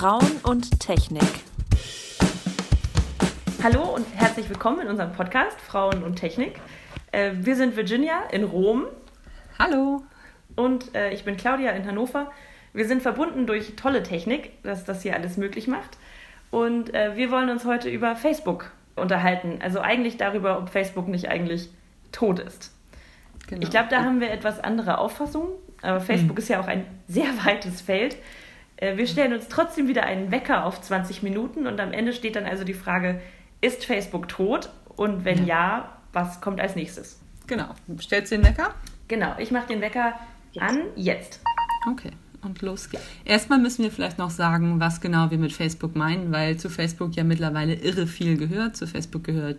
Frauen 0.00 0.40
und 0.44 0.80
Technik. 0.80 1.28
Hallo 3.62 3.82
und 3.82 4.06
herzlich 4.14 4.48
willkommen 4.48 4.80
in 4.80 4.88
unserem 4.88 5.12
Podcast 5.12 5.60
Frauen 5.60 6.02
und 6.02 6.16
Technik. 6.16 6.58
Äh, 7.12 7.32
wir 7.34 7.54
sind 7.54 7.76
Virginia 7.76 8.22
in 8.32 8.44
Rom. 8.44 8.86
Hallo. 9.58 10.02
Und 10.56 10.94
äh, 10.94 11.10
ich 11.12 11.24
bin 11.24 11.36
Claudia 11.36 11.72
in 11.72 11.86
Hannover. 11.86 12.32
Wir 12.72 12.88
sind 12.88 13.02
verbunden 13.02 13.46
durch 13.46 13.76
tolle 13.76 14.02
Technik, 14.02 14.62
dass 14.62 14.86
das 14.86 15.02
hier 15.02 15.14
alles 15.14 15.36
möglich 15.36 15.68
macht. 15.68 15.98
Und 16.50 16.94
äh, 16.94 17.14
wir 17.16 17.30
wollen 17.30 17.50
uns 17.50 17.66
heute 17.66 17.90
über 17.90 18.16
Facebook 18.16 18.72
unterhalten. 18.96 19.58
Also 19.62 19.80
eigentlich 19.80 20.16
darüber, 20.16 20.56
ob 20.56 20.70
Facebook 20.70 21.08
nicht 21.08 21.28
eigentlich 21.28 21.68
tot 22.10 22.38
ist. 22.38 22.74
Genau. 23.48 23.60
Ich 23.60 23.68
glaube, 23.68 23.88
da 23.90 24.02
haben 24.02 24.22
wir 24.22 24.30
etwas 24.30 24.60
andere 24.60 24.96
Auffassungen. 24.96 25.50
Aber 25.82 26.00
Facebook 26.00 26.36
mhm. 26.36 26.42
ist 26.42 26.48
ja 26.48 26.58
auch 26.58 26.68
ein 26.68 26.86
sehr 27.06 27.28
weites 27.44 27.82
Feld. 27.82 28.16
Äh, 28.80 28.96
wir 28.96 29.06
stellen 29.06 29.32
uns 29.32 29.48
trotzdem 29.48 29.86
wieder 29.86 30.04
einen 30.04 30.30
Wecker 30.30 30.64
auf 30.64 30.80
20 30.80 31.22
Minuten 31.22 31.66
und 31.66 31.80
am 31.80 31.92
Ende 31.92 32.12
steht 32.12 32.36
dann 32.36 32.46
also 32.46 32.64
die 32.64 32.74
Frage, 32.74 33.20
ist 33.60 33.84
Facebook 33.84 34.28
tot? 34.28 34.70
Und 34.96 35.24
wenn 35.24 35.46
ja, 35.46 35.78
ja 35.78 35.98
was 36.12 36.40
kommt 36.40 36.60
als 36.60 36.74
nächstes? 36.74 37.20
Genau. 37.46 37.74
Stellst 38.00 38.32
du 38.32 38.36
den 38.36 38.44
Wecker? 38.44 38.74
Genau, 39.08 39.34
ich 39.38 39.50
mache 39.50 39.68
den 39.68 39.80
Wecker 39.80 40.14
jetzt. 40.52 40.62
an 40.62 40.82
jetzt. 40.96 41.40
Okay. 41.90 42.10
Und 42.42 42.62
los 42.62 42.88
geht's. 42.88 43.04
Erstmal 43.24 43.58
müssen 43.58 43.82
wir 43.82 43.90
vielleicht 43.90 44.16
noch 44.16 44.30
sagen, 44.30 44.80
was 44.80 45.02
genau 45.02 45.30
wir 45.30 45.36
mit 45.36 45.52
Facebook 45.52 45.94
meinen, 45.94 46.32
weil 46.32 46.56
zu 46.56 46.70
Facebook 46.70 47.14
ja 47.14 47.22
mittlerweile 47.22 47.74
irre 47.74 48.06
viel 48.06 48.38
gehört. 48.38 48.76
Zu 48.76 48.86
Facebook 48.86 49.24
gehört 49.24 49.58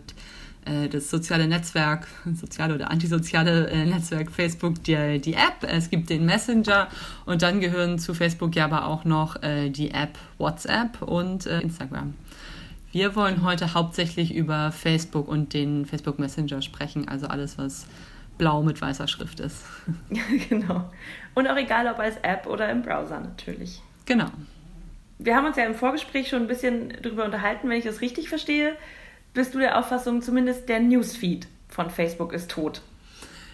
das 0.88 1.10
soziale 1.10 1.46
Netzwerk, 1.46 2.06
soziale 2.34 2.74
oder 2.74 2.90
antisoziale 2.90 3.68
äh, 3.68 3.84
Netzwerk 3.84 4.30
Facebook, 4.30 4.82
die, 4.84 5.20
die 5.20 5.34
App, 5.34 5.62
es 5.62 5.90
gibt 5.90 6.10
den 6.10 6.24
Messenger 6.24 6.88
und 7.26 7.42
dann 7.42 7.60
gehören 7.60 7.98
zu 7.98 8.14
Facebook 8.14 8.54
ja 8.54 8.64
aber 8.64 8.86
auch 8.86 9.04
noch 9.04 9.42
äh, 9.42 9.70
die 9.70 9.90
App 9.90 10.18
WhatsApp 10.38 11.02
und 11.02 11.46
Instagram. 11.46 12.14
Wir 12.92 13.16
wollen 13.16 13.42
heute 13.42 13.72
hauptsächlich 13.72 14.34
über 14.34 14.70
Facebook 14.70 15.26
und 15.26 15.54
den 15.54 15.86
Facebook 15.86 16.18
Messenger 16.18 16.60
sprechen, 16.60 17.08
also 17.08 17.26
alles, 17.26 17.56
was 17.56 17.86
blau 18.36 18.62
mit 18.62 18.80
weißer 18.80 19.08
Schrift 19.08 19.40
ist. 19.40 19.64
genau. 20.48 20.90
Und 21.34 21.48
auch 21.48 21.56
egal, 21.56 21.86
ob 21.86 21.98
als 21.98 22.16
App 22.18 22.46
oder 22.46 22.70
im 22.70 22.82
Browser 22.82 23.20
natürlich. 23.20 23.80
Genau. 24.04 24.26
Wir 25.18 25.36
haben 25.36 25.46
uns 25.46 25.56
ja 25.56 25.64
im 25.64 25.74
Vorgespräch 25.74 26.28
schon 26.28 26.42
ein 26.42 26.48
bisschen 26.48 26.92
darüber 27.00 27.24
unterhalten, 27.24 27.68
wenn 27.68 27.78
ich 27.78 27.84
das 27.84 28.00
richtig 28.00 28.28
verstehe 28.28 28.76
bist 29.34 29.54
du 29.54 29.58
der 29.58 29.78
Auffassung, 29.78 30.22
zumindest 30.22 30.68
der 30.68 30.80
Newsfeed 30.80 31.46
von 31.68 31.90
Facebook 31.90 32.32
ist 32.32 32.50
tot. 32.50 32.82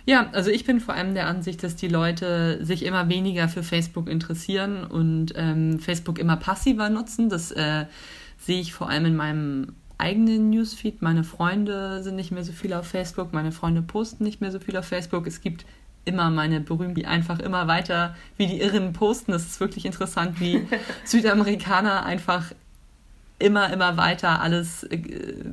Ja, 0.07 0.31
also 0.33 0.51
ich 0.51 0.65
bin 0.65 0.81
vor 0.81 0.95
allem 0.95 1.15
der 1.15 1.27
Ansicht, 1.27 1.62
dass 1.62 1.77
die 1.77 1.89
Leute 1.89 2.65
sich 2.65 2.85
immer 2.85 3.11
weniger 3.11 3.47
für 3.48 3.62
Facebook 3.62 4.09
interessieren 4.09 4.85
und 4.85 5.35
ähm, 5.37 5.79
Facebook 5.81 6.19
immer 6.19 6.37
passiver 6.37 6.89
nutzen. 6.89 7.29
Das 7.29 7.53
äh, 7.53 7.85
sehe 8.39 8.61
ich 8.61 8.73
vor 8.73 8.89
allem 8.89 9.05
in 9.05 9.17
meinem 9.17 9.75
eigenen 9.98 10.48
Newsfeed. 10.48 11.03
Meine 11.03 11.25
Freunde 11.25 12.03
sind 12.03 12.17
nicht 12.17 12.31
mehr 12.31 12.45
so 12.45 12.53
viel 12.53 12.73
auf 12.73 12.87
Facebook, 12.87 13.35
meine 13.35 13.53
Freunde 13.53 13.83
posten 13.83 14.25
nicht 14.25 14.41
mehr 14.41 14.51
so 14.51 14.61
viel 14.61 14.77
auf 14.79 14.87
Facebook. 14.87 15.27
Es 15.27 15.42
gibt 15.42 15.67
immer 16.05 16.31
meine 16.31 16.61
berühmten, 16.61 16.95
die 16.95 17.07
einfach 17.07 17.39
immer 17.39 17.67
weiter 17.67 18.17
wie 18.39 18.47
die 18.47 18.61
Irren 18.61 18.95
posten. 18.95 19.33
Das 19.33 19.42
ist 19.45 19.61
wirklich 19.61 19.85
interessant, 19.85 20.41
wie 20.41 20.67
Südamerikaner 21.05 22.07
einfach 22.07 22.53
immer, 23.39 23.72
immer 23.72 23.97
weiter 23.97 24.41
alles 24.41 24.84
äh, 24.84 24.98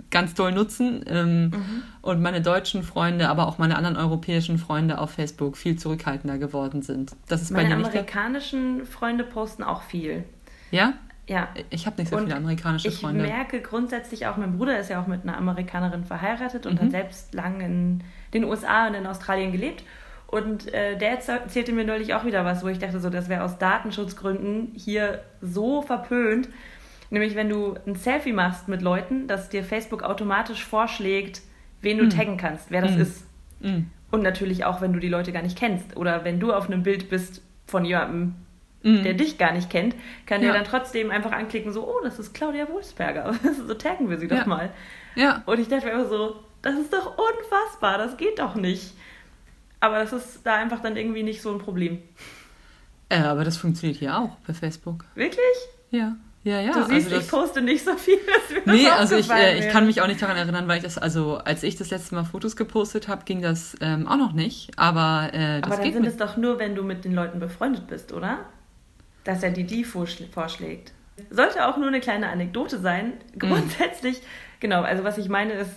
ganz 0.10 0.34
toll 0.34 0.52
nutzen. 0.52 1.04
Ähm, 1.08 1.44
mhm. 1.46 1.84
Und 2.02 2.22
meine 2.22 2.42
deutschen 2.42 2.84
Freunde, 2.84 3.30
aber 3.30 3.48
auch 3.48 3.58
meine 3.58 3.78
anderen 3.78 3.98
europäischen 3.98 4.58
Freunde 4.58 4.98
auf 4.98 5.12
Facebook 5.12 5.58
viel 5.58 5.78
zurückhaltender 5.78 6.38
geworden 6.38 6.82
sind. 6.82 7.16
Das 7.28 7.42
ist 7.42 7.52
meine 7.52 7.76
amerikanischen 7.76 8.86
Freunde 8.86 9.24
posten 9.24 9.64
auch 9.64 9.84
viel. 9.84 10.24
Ja? 10.72 10.94
Ja. 11.28 11.50
Ich 11.70 11.86
habe 11.86 12.00
nicht 12.00 12.10
so 12.10 12.18
und 12.18 12.26
viele 12.26 12.36
amerikanische 12.36 12.88
ich 12.88 13.00
Freunde. 13.00 13.26
Ich 13.26 13.32
merke 13.32 13.62
grundsätzlich 13.62 14.28
auch, 14.28 14.38
mein 14.38 14.58
Bruder 14.58 14.80
ist 14.80 14.90
ja 14.90 15.02
auch 15.02 15.08
mit 15.08 15.24
einer 15.24 15.38
Amerikanerin 15.38 16.04
verheiratet 16.04 16.66
und 16.66 16.76
mhm. 16.76 16.86
hat 16.86 16.92
selbst 16.92 17.34
lange 17.34 17.66
in 17.66 18.04
den 18.34 18.44
USA 18.44 18.88
und 18.88 18.94
in 18.94 19.08
Australien 19.08 19.52
gelebt. 19.52 19.84
Und 20.28 20.74
äh, 20.74 20.98
der 20.98 21.28
erzählte 21.28 21.72
mir 21.72 21.86
neulich 21.86 22.14
auch 22.14 22.26
wieder 22.26 22.44
was, 22.46 22.64
wo 22.64 22.68
ich 22.68 22.80
dachte, 22.80 23.00
so, 23.00 23.10
das 23.10 23.30
wäre 23.30 23.44
aus 23.44 23.58
Datenschutzgründen 23.58 24.72
hier 24.76 25.22
so 25.42 25.82
verpönt. 25.82 26.50
Nämlich, 27.16 27.36
wenn 27.36 27.48
du 27.48 27.76
ein 27.88 27.96
Selfie 27.96 28.34
machst 28.34 28.68
mit 28.68 28.82
Leuten, 28.82 29.26
dass 29.26 29.48
dir 29.48 29.64
Facebook 29.64 30.04
automatisch 30.04 30.66
vorschlägt, 30.66 31.42
wen 31.80 31.98
du 31.98 32.08
mm. 32.08 32.10
taggen 32.10 32.36
kannst, 32.36 32.72
wer 32.72 32.82
das 32.82 32.98
mm. 32.98 33.00
ist. 33.00 33.26
Mm. 33.62 33.84
Und 34.12 34.22
natürlich 34.22 34.66
auch, 34.66 34.82
wenn 34.82 34.92
du 34.92 35.00
die 35.00 35.08
Leute 35.08 35.32
gar 35.32 35.42
nicht 35.42 35.58
kennst. 35.58 35.96
Oder 35.96 36.26
wenn 36.26 36.42
du 36.42 36.52
auf 36.52 36.66
einem 36.66 36.84
Bild 36.84 37.10
bist 37.10 37.42
von 37.68 37.86
jemandem, 37.86 38.36
mm. 38.84 39.04
der 39.04 39.14
dich 39.14 39.38
gar 39.38 39.54
nicht 39.54 39.70
kennt, 39.70 39.96
kann 40.26 40.42
ja. 40.42 40.52
der 40.52 40.62
dann 40.62 40.70
trotzdem 40.70 41.10
einfach 41.10 41.32
anklicken, 41.32 41.72
so, 41.72 41.88
oh, 41.88 42.02
das 42.04 42.20
ist 42.20 42.34
Claudia 42.34 42.68
Wolfsberger. 42.68 43.34
so 43.66 43.74
taggen 43.76 44.10
wir 44.10 44.20
sie 44.20 44.28
doch 44.28 44.46
mal. 44.46 44.74
Ja. 45.16 45.42
Und 45.46 45.58
ich 45.58 45.70
dachte 45.70 45.86
mir 45.86 45.94
immer 45.94 46.10
so, 46.10 46.44
das 46.64 46.76
ist 46.76 46.92
doch 46.92 47.18
unfassbar, 47.18 47.98
das 47.98 48.18
geht 48.18 48.40
doch 48.40 48.56
nicht. 48.56 48.94
Aber 49.80 50.00
das 50.00 50.12
ist 50.12 50.42
da 50.46 50.56
einfach 50.56 50.82
dann 50.82 50.98
irgendwie 50.98 51.24
nicht 51.24 51.42
so 51.42 51.54
ein 51.54 51.60
Problem. 51.60 52.00
Äh, 53.08 53.20
aber 53.20 53.46
das 53.46 53.56
funktioniert 53.56 54.00
hier 54.00 54.18
auch 54.18 54.36
bei 54.46 54.54
Facebook. 54.54 55.06
Wirklich? 55.16 55.56
Ja. 55.92 56.18
Ja, 56.46 56.62
ja. 56.62 56.74
Du 56.74 56.84
siehst, 56.84 57.12
also 57.12 57.18
ich 57.18 57.28
poste 57.28 57.62
nicht 57.64 57.84
so 57.84 57.96
viel, 57.96 58.20
dass 58.28 58.66
mir 58.66 58.74
Nee, 58.74 58.86
das 58.86 59.00
also 59.00 59.16
ich, 59.16 59.32
äh, 59.32 59.58
ich 59.58 59.70
kann 59.70 59.88
mich 59.88 60.00
auch 60.02 60.08
nicht 60.08 60.22
daran 60.22 60.38
erinnern, 60.38 60.68
weil 60.68 60.78
ich 60.78 60.84
das, 60.84 61.00
also 61.00 61.38
als 61.38 61.64
ich 61.64 61.76
das 61.76 61.90
letzte 61.90 62.14
Mal 62.14 62.24
Fotos 62.24 62.56
gepostet 62.56 63.08
habe, 63.08 63.26
ging 63.26 63.42
das 63.42 63.76
ähm, 63.82 64.08
auch 64.08 64.18
noch 64.18 64.32
nicht. 64.32 64.70
Aber 64.78 65.32
äh, 65.34 65.62
das 65.62 65.72
Aber 65.72 65.84
dann 65.84 65.92
sind 65.92 66.06
es 66.06 66.18
doch 66.18 66.38
nur, 66.38 66.60
wenn 66.60 66.76
du 66.76 66.84
mit 66.84 67.04
den 67.04 67.16
Leuten 67.16 67.40
befreundet 67.40 67.88
bist, 67.88 68.14
oder? 68.14 68.46
Dass 69.24 69.42
er 69.42 69.50
dir 69.50 69.66
die 69.66 69.84
vorschlägt. 69.84 70.94
Sollte 71.32 71.68
auch 71.68 71.78
nur 71.78 71.88
eine 71.88 72.00
kleine 72.00 72.30
Anekdote 72.30 72.80
sein. 72.80 73.14
Mhm. 73.34 73.40
Grundsätzlich, 73.40 74.18
mhm. 74.18 74.26
genau, 74.60 74.84
also 74.84 75.04
was 75.04 75.18
ich 75.18 75.30
meine 75.30 75.54
ist, 75.54 75.72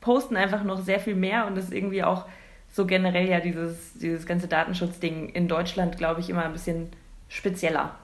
posten 0.00 0.34
einfach 0.34 0.64
noch 0.64 0.80
sehr 0.80 1.00
viel 1.00 1.14
mehr 1.14 1.46
und 1.46 1.56
das 1.56 1.64
ist 1.64 1.74
irgendwie 1.74 2.02
auch 2.04 2.24
so 2.72 2.86
generell 2.86 3.28
ja 3.28 3.40
dieses, 3.40 3.92
dieses 3.98 4.24
ganze 4.24 4.48
Datenschutzding 4.48 5.28
in 5.28 5.46
Deutschland, 5.46 5.98
glaube 5.98 6.20
ich, 6.20 6.30
immer 6.30 6.46
ein 6.46 6.54
bisschen 6.54 6.88
spezieller 7.28 7.96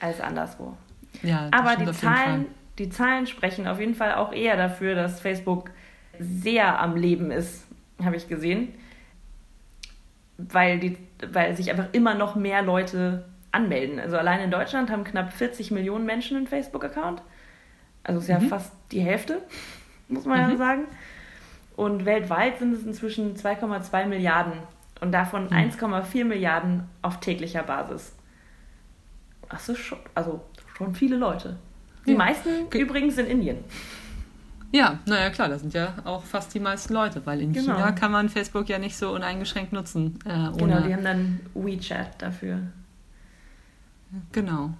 als 0.00 0.20
anderswo. 0.20 0.76
Ja, 1.22 1.48
Aber 1.50 1.76
die 1.76 1.90
Zahlen, 1.92 2.46
die 2.78 2.90
Zahlen 2.90 3.26
sprechen 3.26 3.66
auf 3.66 3.80
jeden 3.80 3.94
Fall 3.94 4.14
auch 4.14 4.32
eher 4.32 4.56
dafür, 4.56 4.94
dass 4.94 5.20
Facebook 5.20 5.70
sehr 6.18 6.80
am 6.80 6.96
Leben 6.96 7.30
ist, 7.30 7.66
habe 8.02 8.16
ich 8.16 8.28
gesehen. 8.28 8.74
Weil, 10.36 10.78
die, 10.78 10.96
weil 11.32 11.56
sich 11.56 11.70
einfach 11.70 11.88
immer 11.92 12.14
noch 12.14 12.36
mehr 12.36 12.62
Leute 12.62 13.24
anmelden. 13.50 13.98
Also 13.98 14.16
allein 14.16 14.40
in 14.40 14.50
Deutschland 14.50 14.90
haben 14.90 15.02
knapp 15.02 15.32
40 15.32 15.72
Millionen 15.72 16.06
Menschen 16.06 16.36
einen 16.36 16.46
Facebook-Account. 16.46 17.22
Also 18.04 18.20
ist 18.20 18.28
ja 18.28 18.38
mhm. 18.38 18.48
fast 18.48 18.72
die 18.92 19.00
Hälfte, 19.00 19.42
muss 20.08 20.24
man 20.24 20.44
mhm. 20.44 20.50
ja 20.52 20.56
sagen. 20.56 20.84
Und 21.76 22.04
weltweit 22.04 22.58
sind 22.58 22.72
es 22.72 22.84
inzwischen 22.84 23.36
2,2 23.36 24.06
Milliarden 24.06 24.54
und 25.00 25.12
davon 25.12 25.44
mhm. 25.44 25.52
1,4 25.52 26.24
Milliarden 26.24 26.84
auf 27.02 27.20
täglicher 27.20 27.62
Basis. 27.62 28.14
Das 29.48 29.68
ist 29.68 29.78
schon, 29.78 29.98
also 30.14 30.40
schon 30.78 30.94
viele 30.94 31.16
Leute. 31.16 31.56
Die 32.06 32.12
ja. 32.12 32.16
meisten 32.16 32.70
Ge 32.70 32.80
übrigens 32.80 33.18
in 33.18 33.26
Indien. 33.26 33.58
Ja, 34.70 34.98
naja, 35.06 35.30
klar, 35.30 35.48
da 35.48 35.58
sind 35.58 35.72
ja 35.72 35.94
auch 36.04 36.24
fast 36.24 36.52
die 36.54 36.60
meisten 36.60 36.92
Leute, 36.92 37.24
weil 37.24 37.40
in 37.40 37.52
genau. 37.52 37.74
China 37.74 37.92
kann 37.92 38.12
man 38.12 38.28
Facebook 38.28 38.68
ja 38.68 38.78
nicht 38.78 38.96
so 38.96 39.12
uneingeschränkt 39.12 39.72
nutzen. 39.72 40.18
Äh, 40.24 40.56
genau, 40.56 40.80
die 40.80 40.92
haben 40.92 41.04
dann 41.04 41.40
WeChat 41.54 42.20
dafür. 42.20 42.60
Genau. 44.32 44.70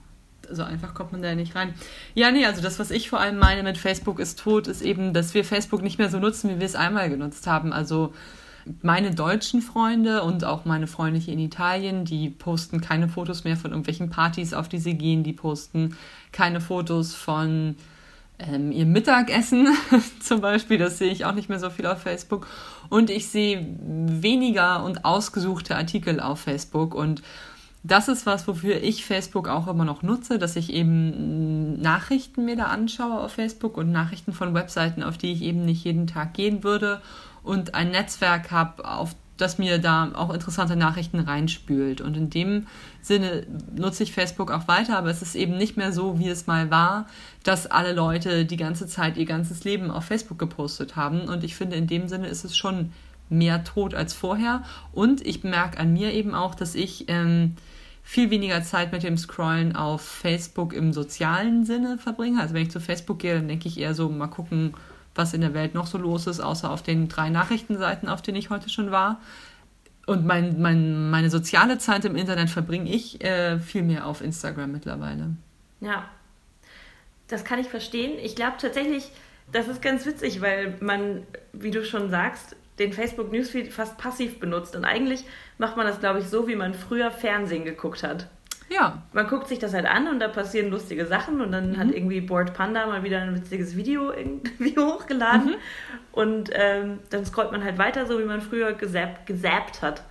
So 0.50 0.62
einfach 0.62 0.94
kommt 0.94 1.12
man 1.12 1.22
da 1.22 1.34
nicht 1.34 1.54
rein. 1.54 1.74
Ja, 2.14 2.30
nee, 2.30 2.44
also 2.46 2.62
das, 2.62 2.78
was 2.78 2.90
ich 2.90 3.08
vor 3.10 3.20
allem 3.20 3.38
meine 3.38 3.62
mit 3.62 3.76
Facebook 3.76 4.18
ist 4.18 4.38
tot, 4.38 4.66
ist 4.66 4.82
eben, 4.82 5.12
dass 5.12 5.34
wir 5.34 5.44
Facebook 5.44 5.82
nicht 5.82 5.98
mehr 5.98 6.08
so 6.10 6.18
nutzen, 6.18 6.50
wie 6.50 6.58
wir 6.58 6.66
es 6.66 6.74
einmal 6.74 7.10
genutzt 7.10 7.46
haben. 7.46 7.72
Also 7.72 8.14
meine 8.82 9.14
deutschen 9.14 9.62
Freunde 9.62 10.22
und 10.22 10.44
auch 10.44 10.64
meine 10.64 10.86
Freunde 10.86 11.18
hier 11.18 11.34
in 11.34 11.40
Italien, 11.40 12.04
die 12.04 12.30
posten 12.30 12.80
keine 12.80 13.08
Fotos 13.08 13.44
mehr 13.44 13.56
von 13.56 13.70
irgendwelchen 13.70 14.10
Partys, 14.10 14.54
auf 14.54 14.68
die 14.68 14.78
sie 14.78 14.94
gehen. 14.94 15.22
Die 15.22 15.32
posten 15.32 15.96
keine 16.32 16.60
Fotos 16.60 17.14
von 17.14 17.76
ähm, 18.38 18.72
ihrem 18.72 18.92
Mittagessen 18.92 19.68
zum 20.20 20.40
Beispiel. 20.40 20.78
Das 20.78 20.98
sehe 20.98 21.10
ich 21.10 21.24
auch 21.24 21.34
nicht 21.34 21.48
mehr 21.48 21.58
so 21.58 21.70
viel 21.70 21.86
auf 21.86 22.02
Facebook. 22.02 22.46
Und 22.88 23.10
ich 23.10 23.28
sehe 23.28 23.66
weniger 23.80 24.84
und 24.84 25.04
ausgesuchte 25.04 25.76
Artikel 25.76 26.20
auf 26.20 26.40
Facebook. 26.40 26.94
Und 26.94 27.22
das 27.82 28.08
ist 28.08 28.26
was, 28.26 28.48
wofür 28.48 28.82
ich 28.82 29.04
Facebook 29.04 29.48
auch 29.48 29.68
immer 29.68 29.84
noch 29.84 30.02
nutze, 30.02 30.38
dass 30.38 30.56
ich 30.56 30.72
eben 30.72 31.80
Nachrichten 31.80 32.44
mir 32.44 32.56
da 32.56 32.64
anschaue 32.64 33.20
auf 33.20 33.32
Facebook 33.32 33.76
und 33.76 33.92
Nachrichten 33.92 34.32
von 34.32 34.54
Webseiten, 34.54 35.02
auf 35.02 35.16
die 35.16 35.32
ich 35.32 35.42
eben 35.42 35.64
nicht 35.64 35.84
jeden 35.84 36.06
Tag 36.06 36.34
gehen 36.34 36.64
würde 36.64 37.00
und 37.48 37.74
ein 37.74 37.90
Netzwerk 37.90 38.50
habe, 38.50 38.84
auf 38.84 39.16
das 39.38 39.56
mir 39.56 39.78
da 39.78 40.10
auch 40.14 40.32
interessante 40.34 40.76
Nachrichten 40.76 41.20
reinspült. 41.20 42.00
Und 42.00 42.16
in 42.16 42.28
dem 42.28 42.66
Sinne 43.00 43.46
nutze 43.74 44.02
ich 44.02 44.12
Facebook 44.12 44.50
auch 44.50 44.68
weiter, 44.68 44.98
aber 44.98 45.10
es 45.10 45.22
ist 45.22 45.34
eben 45.34 45.56
nicht 45.56 45.76
mehr 45.76 45.92
so, 45.92 46.18
wie 46.18 46.28
es 46.28 46.46
mal 46.46 46.70
war, 46.70 47.06
dass 47.44 47.66
alle 47.66 47.92
Leute 47.92 48.44
die 48.44 48.56
ganze 48.56 48.86
Zeit 48.86 49.16
ihr 49.16 49.26
ganzes 49.26 49.64
Leben 49.64 49.90
auf 49.90 50.04
Facebook 50.04 50.38
gepostet 50.38 50.96
haben. 50.96 51.22
Und 51.22 51.44
ich 51.44 51.54
finde, 51.54 51.76
in 51.76 51.86
dem 51.86 52.08
Sinne 52.08 52.26
ist 52.26 52.44
es 52.44 52.56
schon 52.56 52.92
mehr 53.30 53.64
tot 53.64 53.94
als 53.94 54.12
vorher. 54.12 54.62
Und 54.92 55.24
ich 55.24 55.44
merke 55.44 55.78
an 55.78 55.92
mir 55.92 56.12
eben 56.12 56.34
auch, 56.34 56.54
dass 56.54 56.74
ich 56.74 57.04
ähm, 57.08 57.54
viel 58.02 58.30
weniger 58.30 58.62
Zeit 58.62 58.90
mit 58.90 59.04
dem 59.04 59.16
Scrollen 59.16 59.76
auf 59.76 60.02
Facebook 60.02 60.72
im 60.72 60.92
sozialen 60.92 61.64
Sinne 61.64 61.98
verbringe. 61.98 62.40
Also 62.40 62.54
wenn 62.54 62.62
ich 62.62 62.70
zu 62.70 62.80
Facebook 62.80 63.20
gehe, 63.20 63.36
dann 63.36 63.48
denke 63.48 63.68
ich 63.68 63.78
eher 63.78 63.94
so, 63.94 64.08
mal 64.08 64.26
gucken, 64.26 64.74
was 65.18 65.34
in 65.34 65.40
der 65.42 65.52
Welt 65.52 65.74
noch 65.74 65.86
so 65.86 65.98
los 65.98 66.26
ist, 66.26 66.40
außer 66.40 66.70
auf 66.70 66.82
den 66.82 67.08
drei 67.08 67.28
Nachrichtenseiten, 67.28 68.08
auf 68.08 68.22
denen 68.22 68.38
ich 68.38 68.50
heute 68.50 68.70
schon 68.70 68.90
war. 68.90 69.20
Und 70.06 70.24
mein, 70.24 70.60
mein, 70.62 71.10
meine 71.10 71.28
soziale 71.28 71.76
Zeit 71.76 72.06
im 72.06 72.16
Internet 72.16 72.48
verbringe 72.48 72.90
ich 72.90 73.22
äh, 73.22 73.58
viel 73.58 73.82
mehr 73.82 74.06
auf 74.06 74.22
Instagram 74.22 74.72
mittlerweile. 74.72 75.36
Ja, 75.80 76.08
das 77.26 77.44
kann 77.44 77.58
ich 77.58 77.68
verstehen. 77.68 78.18
Ich 78.22 78.34
glaube 78.34 78.54
tatsächlich, 78.58 79.10
das 79.52 79.68
ist 79.68 79.82
ganz 79.82 80.06
witzig, 80.06 80.40
weil 80.40 80.76
man, 80.80 81.26
wie 81.52 81.70
du 81.70 81.84
schon 81.84 82.08
sagst, 82.08 82.56
den 82.78 82.92
Facebook 82.92 83.32
Newsfeed 83.32 83.72
fast 83.72 83.98
passiv 83.98 84.40
benutzt. 84.40 84.76
Und 84.76 84.84
eigentlich 84.84 85.24
macht 85.58 85.76
man 85.76 85.86
das, 85.86 86.00
glaube 86.00 86.20
ich, 86.20 86.28
so, 86.28 86.48
wie 86.48 86.56
man 86.56 86.74
früher 86.74 87.10
Fernsehen 87.10 87.64
geguckt 87.64 88.02
hat. 88.02 88.28
Ja. 88.68 89.02
Man 89.12 89.26
guckt 89.26 89.48
sich 89.48 89.58
das 89.58 89.72
halt 89.72 89.86
an 89.86 90.08
und 90.08 90.20
da 90.20 90.28
passieren 90.28 90.70
lustige 90.70 91.06
Sachen 91.06 91.40
und 91.40 91.52
dann 91.52 91.72
mhm. 91.72 91.76
hat 91.78 91.90
irgendwie 91.90 92.20
Board 92.20 92.54
Panda 92.54 92.86
mal 92.86 93.02
wieder 93.02 93.20
ein 93.20 93.34
witziges 93.34 93.76
Video 93.76 94.12
irgendwie 94.12 94.76
hochgeladen 94.78 95.50
mhm. 95.50 95.56
und 96.12 96.50
ähm, 96.52 96.98
dann 97.10 97.24
scrollt 97.24 97.52
man 97.52 97.64
halt 97.64 97.78
weiter, 97.78 98.06
so 98.06 98.18
wie 98.18 98.24
man 98.24 98.40
früher 98.40 98.72
gesappt, 98.74 99.26
gesappt 99.26 99.82
hat. 99.82 100.02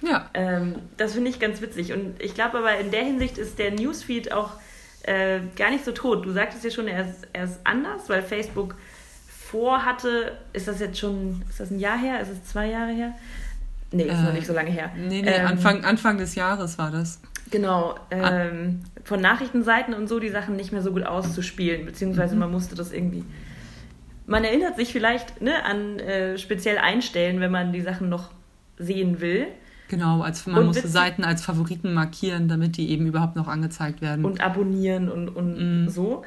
Ja. 0.00 0.28
Ähm, 0.34 0.76
das 0.96 1.14
finde 1.14 1.30
ich 1.30 1.40
ganz 1.40 1.60
witzig 1.60 1.92
und 1.92 2.22
ich 2.22 2.34
glaube 2.34 2.58
aber 2.58 2.78
in 2.78 2.90
der 2.90 3.02
Hinsicht 3.02 3.38
ist 3.38 3.58
der 3.58 3.72
Newsfeed 3.72 4.32
auch 4.32 4.52
äh, 5.02 5.40
gar 5.56 5.70
nicht 5.70 5.84
so 5.84 5.92
tot. 5.92 6.24
Du 6.24 6.32
sagtest 6.32 6.64
ja 6.64 6.70
schon, 6.70 6.88
er 6.88 7.08
ist, 7.08 7.26
er 7.32 7.44
ist 7.44 7.60
anders, 7.64 8.08
weil 8.08 8.22
Facebook 8.22 8.74
vorhatte, 9.28 10.38
ist 10.52 10.68
das 10.68 10.80
jetzt 10.80 10.98
schon, 10.98 11.42
ist 11.48 11.60
das 11.60 11.70
ein 11.70 11.78
Jahr 11.78 11.98
her? 11.98 12.20
Ist 12.20 12.30
es 12.30 12.44
zwei 12.44 12.66
Jahre 12.66 12.92
her? 12.92 13.14
Nee, 13.92 14.04
ist 14.04 14.18
äh, 14.18 14.22
noch 14.22 14.32
nicht 14.32 14.46
so 14.46 14.52
lange 14.52 14.70
her. 14.70 14.90
Nee, 14.96 15.22
nee, 15.22 15.28
ähm, 15.28 15.46
Anfang, 15.46 15.84
Anfang 15.84 16.18
des 16.18 16.34
Jahres 16.34 16.78
war 16.78 16.90
das. 16.90 17.20
Genau, 17.54 17.94
ähm, 18.10 18.80
von 19.04 19.20
Nachrichtenseiten 19.20 19.94
und 19.94 20.08
so 20.08 20.18
die 20.18 20.28
Sachen 20.28 20.56
nicht 20.56 20.72
mehr 20.72 20.82
so 20.82 20.90
gut 20.90 21.06
auszuspielen, 21.06 21.86
beziehungsweise 21.86 22.34
mhm. 22.34 22.40
man 22.40 22.50
musste 22.50 22.74
das 22.74 22.90
irgendwie. 22.90 23.22
Man 24.26 24.42
erinnert 24.42 24.74
sich 24.74 24.90
vielleicht 24.90 25.40
ne, 25.40 25.64
an 25.64 26.00
äh, 26.00 26.36
speziell 26.36 26.78
einstellen, 26.78 27.38
wenn 27.38 27.52
man 27.52 27.72
die 27.72 27.80
Sachen 27.80 28.08
noch 28.08 28.32
sehen 28.76 29.20
will. 29.20 29.46
Genau, 29.86 30.22
als 30.22 30.48
man 30.48 30.58
und 30.58 30.66
musste 30.66 30.88
Seiten 30.88 31.22
als 31.22 31.44
Favoriten 31.44 31.94
markieren, 31.94 32.48
damit 32.48 32.76
die 32.76 32.90
eben 32.90 33.06
überhaupt 33.06 33.36
noch 33.36 33.46
angezeigt 33.46 34.02
werden. 34.02 34.24
Und 34.24 34.40
abonnieren 34.40 35.08
und, 35.08 35.28
und 35.28 35.84
mhm. 35.84 35.88
so. 35.88 36.24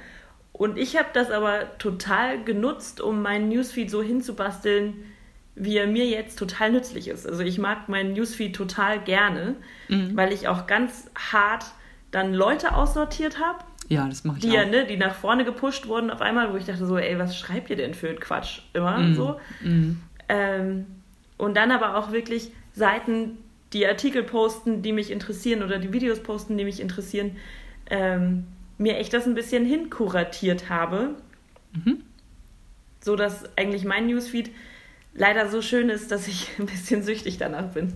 Und 0.54 0.78
ich 0.78 0.96
habe 0.96 1.10
das 1.12 1.30
aber 1.30 1.78
total 1.78 2.42
genutzt, 2.42 3.02
um 3.02 3.22
meinen 3.22 3.50
Newsfeed 3.50 3.92
so 3.92 4.02
hinzubasteln, 4.02 4.94
wie 5.60 5.78
er 5.78 5.88
mir 5.88 6.06
jetzt 6.06 6.38
total 6.38 6.72
nützlich 6.72 7.08
ist. 7.08 7.28
Also 7.28 7.44
ich 7.44 7.58
mag 7.58 7.90
meinen 7.90 8.14
Newsfeed 8.14 8.56
total 8.56 9.00
gerne, 9.00 9.56
mhm. 9.90 10.16
weil 10.16 10.32
ich 10.32 10.48
auch 10.48 10.68
ganz 10.68 11.10
hart 11.16 11.66
dann 12.12 12.34
Leute 12.34 12.76
aussortiert 12.76 13.40
habe. 13.40 13.60
Ja, 13.90 14.08
das 14.08 14.24
mache 14.24 14.38
ich 14.38 14.44
die 14.44 14.50
auch. 14.50 14.54
Ja, 14.54 14.66
ne, 14.66 14.86
die 14.86 14.98
nach 14.98 15.16
vorne 15.16 15.46
gepusht 15.46 15.88
wurden 15.88 16.12
auf 16.12 16.22
einmal, 16.22 16.52
wo 16.54 16.58
ich 16.58 16.66
dachte 16.66 16.86
so, 16.86 16.98
ey, 16.98 17.18
was 17.18 17.38
schreibt 17.38 17.70
ihr 17.70 17.76
denn 17.76 17.94
für 17.94 18.14
Quatsch 18.16 18.62
immer 18.74 18.98
mhm. 18.98 19.16
so. 19.16 19.40
Mhm. 19.62 20.02
Ähm, 20.30 20.86
und 21.38 21.58
dann 21.58 21.72
aber 21.72 21.98
auch 21.98 22.12
wirklich 22.12 22.52
Seiten, 22.74 23.38
die 23.74 23.88
Artikel 23.88 24.24
posten, 24.24 24.82
die 24.82 24.92
mich 24.92 25.12
interessieren 25.12 25.64
oder 25.64 25.80
die 25.80 25.92
Videos 25.92 26.22
posten, 26.22 26.58
die 26.58 26.66
mich 26.66 26.80
interessieren, 26.80 27.38
ähm, 27.90 28.46
mir 28.78 28.98
echt 28.98 29.14
das 29.14 29.26
ein 29.26 29.34
bisschen 29.34 29.66
hinkuratiert 29.66 30.70
habe. 30.70 31.16
Mhm. 31.74 32.04
So 33.02 33.16
dass 33.16 33.46
eigentlich 33.58 33.86
mein 33.86 34.08
Newsfeed 34.08 34.52
leider 35.18 35.50
so 35.50 35.62
schön 35.62 35.90
ist, 35.90 36.12
dass 36.12 36.28
ich 36.28 36.50
ein 36.60 36.66
bisschen 36.66 37.04
süchtig 37.04 37.38
danach 37.38 37.72
bin. 37.74 37.94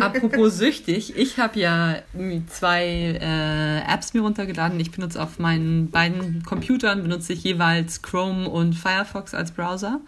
Apropos 0.00 0.54
süchtig, 0.58 1.16
ich 1.16 1.38
habe 1.38 1.58
ja 1.58 2.02
zwei 2.48 3.18
äh, 3.20 3.92
Apps 3.92 4.12
mir 4.12 4.20
runtergeladen. 4.20 4.78
Ich 4.80 4.90
benutze 4.90 5.22
auf 5.22 5.38
meinen 5.38 5.90
beiden 5.90 6.42
Computern 6.42 7.02
benutze 7.02 7.32
ich 7.32 7.44
jeweils 7.44 8.02
Chrome 8.02 8.48
und 8.48 8.74
Firefox 8.74 9.32
als 9.32 9.52
Browser. 9.52 10.00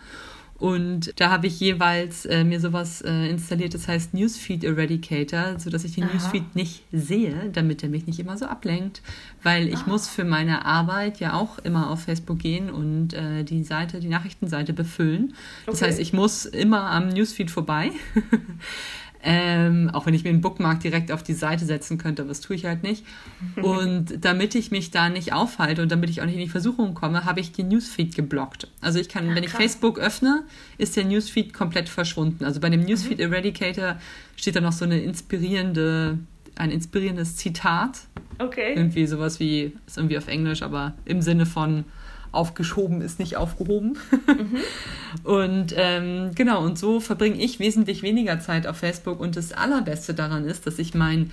Und 0.58 1.12
da 1.20 1.30
habe 1.30 1.46
ich 1.46 1.60
jeweils 1.60 2.26
äh, 2.26 2.42
mir 2.42 2.58
sowas 2.58 3.00
äh, 3.02 3.30
installiert, 3.30 3.74
das 3.74 3.86
heißt 3.86 4.12
Newsfeed 4.12 4.64
Eradicator, 4.64 5.58
sodass 5.58 5.84
ich 5.84 5.94
den 5.94 6.04
Aha. 6.04 6.14
Newsfeed 6.14 6.56
nicht 6.56 6.82
sehe, 6.90 7.50
damit 7.52 7.84
er 7.84 7.88
mich 7.88 8.06
nicht 8.06 8.18
immer 8.18 8.36
so 8.36 8.46
ablenkt. 8.46 9.00
Weil 9.44 9.68
ich 9.68 9.80
ah. 9.80 9.84
muss 9.86 10.08
für 10.08 10.24
meine 10.24 10.64
Arbeit 10.64 11.20
ja 11.20 11.34
auch 11.34 11.60
immer 11.60 11.90
auf 11.90 12.02
Facebook 12.02 12.40
gehen 12.40 12.70
und 12.70 13.14
äh, 13.14 13.44
die 13.44 13.62
Seite, 13.62 14.00
die 14.00 14.08
Nachrichtenseite 14.08 14.72
befüllen. 14.72 15.34
Das 15.66 15.76
okay. 15.76 15.86
heißt, 15.86 16.00
ich 16.00 16.12
muss 16.12 16.44
immer 16.44 16.90
am 16.90 17.08
Newsfeed 17.08 17.52
vorbei. 17.52 17.92
Ähm, 19.30 19.90
auch 19.92 20.06
wenn 20.06 20.14
ich 20.14 20.24
mir 20.24 20.30
einen 20.30 20.40
Bookmark 20.40 20.80
direkt 20.80 21.12
auf 21.12 21.22
die 21.22 21.34
Seite 21.34 21.66
setzen 21.66 21.98
könnte, 21.98 22.22
aber 22.22 22.30
das 22.30 22.40
tue 22.40 22.56
ich 22.56 22.64
halt 22.64 22.82
nicht. 22.82 23.04
Und 23.56 24.24
damit 24.24 24.54
ich 24.54 24.70
mich 24.70 24.90
da 24.90 25.10
nicht 25.10 25.34
aufhalte 25.34 25.82
und 25.82 25.92
damit 25.92 26.08
ich 26.08 26.22
auch 26.22 26.24
nicht 26.24 26.36
in 26.36 26.40
die 26.40 26.48
Versuchung 26.48 26.94
komme, 26.94 27.26
habe 27.26 27.40
ich 27.40 27.52
den 27.52 27.68
Newsfeed 27.68 28.14
geblockt. 28.14 28.68
Also 28.80 28.98
ich 28.98 29.10
kann, 29.10 29.28
ja, 29.28 29.34
wenn 29.34 29.44
ich 29.44 29.50
Facebook 29.50 29.98
öffne, 29.98 30.44
ist 30.78 30.96
der 30.96 31.04
Newsfeed 31.04 31.52
komplett 31.52 31.90
verschwunden. 31.90 32.42
Also 32.44 32.60
bei 32.60 32.70
dem 32.70 32.80
Newsfeed 32.80 33.18
mhm. 33.18 33.32
Eradicator 33.32 33.96
steht 34.36 34.56
da 34.56 34.62
noch 34.62 34.72
so 34.72 34.86
eine 34.86 34.98
inspirierende, 34.98 36.18
ein 36.56 36.70
inspirierendes 36.70 37.36
Zitat. 37.36 38.00
Okay. 38.38 38.72
Irgendwie 38.76 39.06
sowas 39.06 39.40
wie, 39.40 39.72
ist 39.86 39.98
irgendwie 39.98 40.16
auf 40.16 40.28
Englisch, 40.28 40.62
aber 40.62 40.94
im 41.04 41.20
Sinne 41.20 41.44
von 41.44 41.84
aufgeschoben 42.32 43.00
ist 43.00 43.18
nicht 43.18 43.36
aufgehoben. 43.36 43.98
Mhm. 44.26 44.56
und 45.24 45.74
ähm, 45.76 46.30
genau, 46.34 46.64
und 46.64 46.78
so 46.78 47.00
verbringe 47.00 47.36
ich 47.36 47.58
wesentlich 47.58 48.02
weniger 48.02 48.40
Zeit 48.40 48.66
auf 48.66 48.76
Facebook. 48.76 49.20
Und 49.20 49.36
das 49.36 49.52
Allerbeste 49.52 50.14
daran 50.14 50.44
ist, 50.44 50.66
dass 50.66 50.78
ich 50.78 50.94
mein 50.94 51.30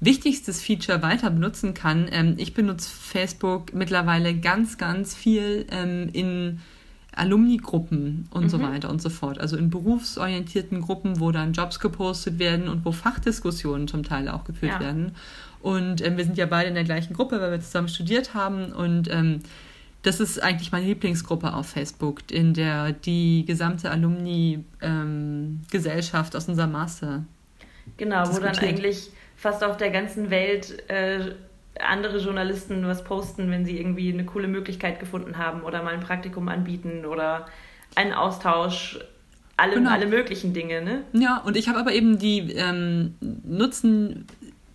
wichtigstes 0.00 0.62
Feature 0.62 1.02
weiter 1.02 1.30
benutzen 1.30 1.74
kann. 1.74 2.08
Ähm, 2.10 2.34
ich 2.36 2.54
benutze 2.54 2.90
Facebook 2.90 3.74
mittlerweile 3.74 4.34
ganz, 4.34 4.78
ganz 4.78 5.14
viel 5.14 5.66
ähm, 5.70 6.10
in 6.12 6.60
Alumni-Gruppen 7.16 8.28
und 8.30 8.44
mhm. 8.44 8.48
so 8.48 8.60
weiter 8.60 8.90
und 8.90 9.00
so 9.00 9.10
fort. 9.10 9.38
Also 9.38 9.56
in 9.56 9.70
berufsorientierten 9.70 10.80
Gruppen, 10.80 11.20
wo 11.20 11.30
dann 11.30 11.52
Jobs 11.52 11.80
gepostet 11.80 12.38
werden 12.38 12.68
und 12.68 12.84
wo 12.84 12.92
Fachdiskussionen 12.92 13.88
zum 13.88 14.02
Teil 14.02 14.28
auch 14.28 14.44
geführt 14.44 14.74
ja. 14.74 14.80
werden. 14.80 15.12
Und 15.60 16.04
ähm, 16.04 16.16
wir 16.16 16.24
sind 16.24 16.36
ja 16.36 16.46
beide 16.46 16.68
in 16.68 16.74
der 16.74 16.84
gleichen 16.84 17.14
Gruppe, 17.14 17.40
weil 17.40 17.50
wir 17.50 17.60
zusammen 17.60 17.88
studiert 17.88 18.34
haben. 18.34 18.72
Und 18.72 19.10
ähm, 19.10 19.40
das 20.04 20.20
ist 20.20 20.40
eigentlich 20.42 20.70
meine 20.70 20.86
Lieblingsgruppe 20.86 21.52
auf 21.54 21.70
Facebook, 21.70 22.30
in 22.30 22.54
der 22.54 22.92
die 22.92 23.44
gesamte 23.46 23.90
Alumni-Gesellschaft 23.90 26.34
ähm, 26.34 26.38
aus 26.38 26.48
unserem 26.48 26.70
Master. 26.72 27.24
Genau, 27.96 28.22
wo 28.32 28.38
dann 28.38 28.56
eigentlich 28.58 29.10
fast 29.36 29.64
auf 29.64 29.78
der 29.78 29.90
ganzen 29.90 30.30
Welt 30.30 30.88
äh, 30.90 31.32
andere 31.80 32.18
Journalisten 32.18 32.86
was 32.86 33.02
posten, 33.02 33.50
wenn 33.50 33.64
sie 33.64 33.78
irgendwie 33.78 34.12
eine 34.12 34.26
coole 34.26 34.46
Möglichkeit 34.46 35.00
gefunden 35.00 35.38
haben 35.38 35.62
oder 35.62 35.82
mal 35.82 35.94
ein 35.94 36.00
Praktikum 36.00 36.48
anbieten 36.48 37.06
oder 37.06 37.46
einen 37.94 38.12
Austausch, 38.12 38.98
alle, 39.56 39.76
genau. 39.76 39.90
alle 39.90 40.06
möglichen 40.06 40.52
Dinge, 40.52 40.82
ne? 40.82 41.04
Ja, 41.12 41.38
und 41.38 41.56
ich 41.56 41.68
habe 41.68 41.78
aber 41.78 41.92
eben 41.92 42.18
die 42.18 42.52
ähm, 42.52 43.14
nutzen 43.20 44.26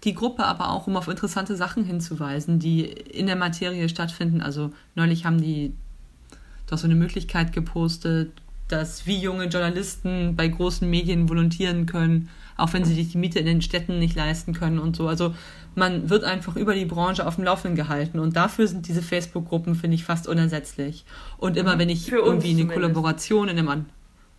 die 0.03 0.13
Gruppe 0.13 0.45
aber 0.45 0.69
auch, 0.69 0.87
um 0.87 0.95
auf 0.95 1.07
interessante 1.07 1.55
Sachen 1.55 1.83
hinzuweisen, 1.83 2.59
die 2.59 2.85
in 2.85 3.27
der 3.27 3.35
Materie 3.35 3.89
stattfinden. 3.89 4.41
Also 4.41 4.71
neulich 4.95 5.25
haben 5.25 5.41
die 5.41 5.73
doch 6.67 6.77
so 6.77 6.85
eine 6.85 6.95
Möglichkeit 6.95 7.51
gepostet, 7.51 8.31
dass 8.69 9.07
wie 9.07 9.17
junge 9.17 9.45
Journalisten 9.45 10.35
bei 10.35 10.47
großen 10.47 10.89
Medien 10.89 11.27
volontieren 11.27 11.85
können, 11.85 12.29
auch 12.55 12.73
wenn 12.73 12.85
sie 12.85 12.93
sich 12.93 13.11
die 13.11 13.17
Miete 13.17 13.39
in 13.39 13.45
den 13.45 13.61
Städten 13.61 13.99
nicht 13.99 14.15
leisten 14.15 14.53
können 14.53 14.79
und 14.79 14.95
so. 14.95 15.07
Also 15.07 15.33
man 15.75 16.09
wird 16.09 16.23
einfach 16.23 16.55
über 16.55 16.75
die 16.75 16.85
Branche 16.85 17.25
auf 17.25 17.35
dem 17.35 17.45
Laufenden 17.45 17.75
gehalten 17.75 18.19
und 18.19 18.35
dafür 18.35 18.67
sind 18.67 18.87
diese 18.87 19.01
Facebook-Gruppen, 19.01 19.75
finde 19.75 19.95
ich, 19.95 20.03
fast 20.03 20.27
unersetzlich. 20.27 21.03
Und 21.37 21.57
immer 21.57 21.79
wenn 21.79 21.89
ich 21.89 22.11
irgendwie 22.11 22.51
eine 22.51 22.67
Kollaboration 22.67 23.49
in 23.49 23.57
einem 23.57 23.69
an 23.69 23.85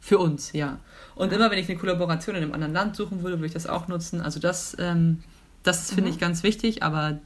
für 0.01 0.19
uns, 0.19 0.53
ja. 0.53 0.79
Und 1.15 1.33
immer 1.33 1.51
wenn 1.51 1.59
ich 1.59 1.69
eine 1.69 1.79
Kollaboration 1.79 2.37
in 2.37 2.43
einem 2.43 2.55
anderen 2.55 2.73
Land 2.73 2.97
suchen 2.97 3.23
würde, 3.23 3.37
würde 3.39 3.47
ich 3.47 3.53
das 3.53 3.67
auch 3.67 3.89
nutzen. 3.89 4.21
Also 4.21 4.41
das 4.41 4.77
ähm, 4.79 5.23
das 5.63 5.89
finde 5.89 6.11
mhm. 6.11 6.15
ich 6.15 6.19
ganz 6.21 6.43
wichtig, 6.43 6.83
aber 6.83 7.19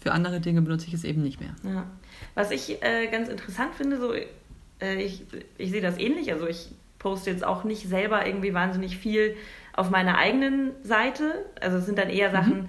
für 0.00 0.12
andere 0.12 0.40
Dinge 0.40 0.62
benutze 0.62 0.86
ich 0.86 0.94
es 0.94 1.04
eben 1.04 1.22
nicht 1.22 1.40
mehr. 1.40 1.54
Ja. 1.64 1.84
Was 2.34 2.50
ich 2.50 2.82
äh, 2.82 3.08
ganz 3.08 3.28
interessant 3.28 3.74
finde, 3.74 3.98
so 3.98 4.12
äh, 4.12 5.02
ich, 5.02 5.24
ich 5.58 5.70
sehe 5.70 5.80
das 5.80 5.98
ähnlich, 5.98 6.32
also 6.32 6.46
ich 6.46 6.68
poste 6.98 7.30
jetzt 7.30 7.44
auch 7.44 7.64
nicht 7.64 7.88
selber 7.88 8.26
irgendwie 8.26 8.54
wahnsinnig 8.54 8.98
viel 8.98 9.36
auf 9.72 9.90
meiner 9.90 10.18
eigenen 10.18 10.70
Seite. 10.82 11.44
Also 11.60 11.78
es 11.78 11.86
sind 11.86 11.98
dann 11.98 12.08
eher 12.08 12.28
mhm. 12.28 12.34
Sachen, 12.34 12.56
mhm. 12.56 12.68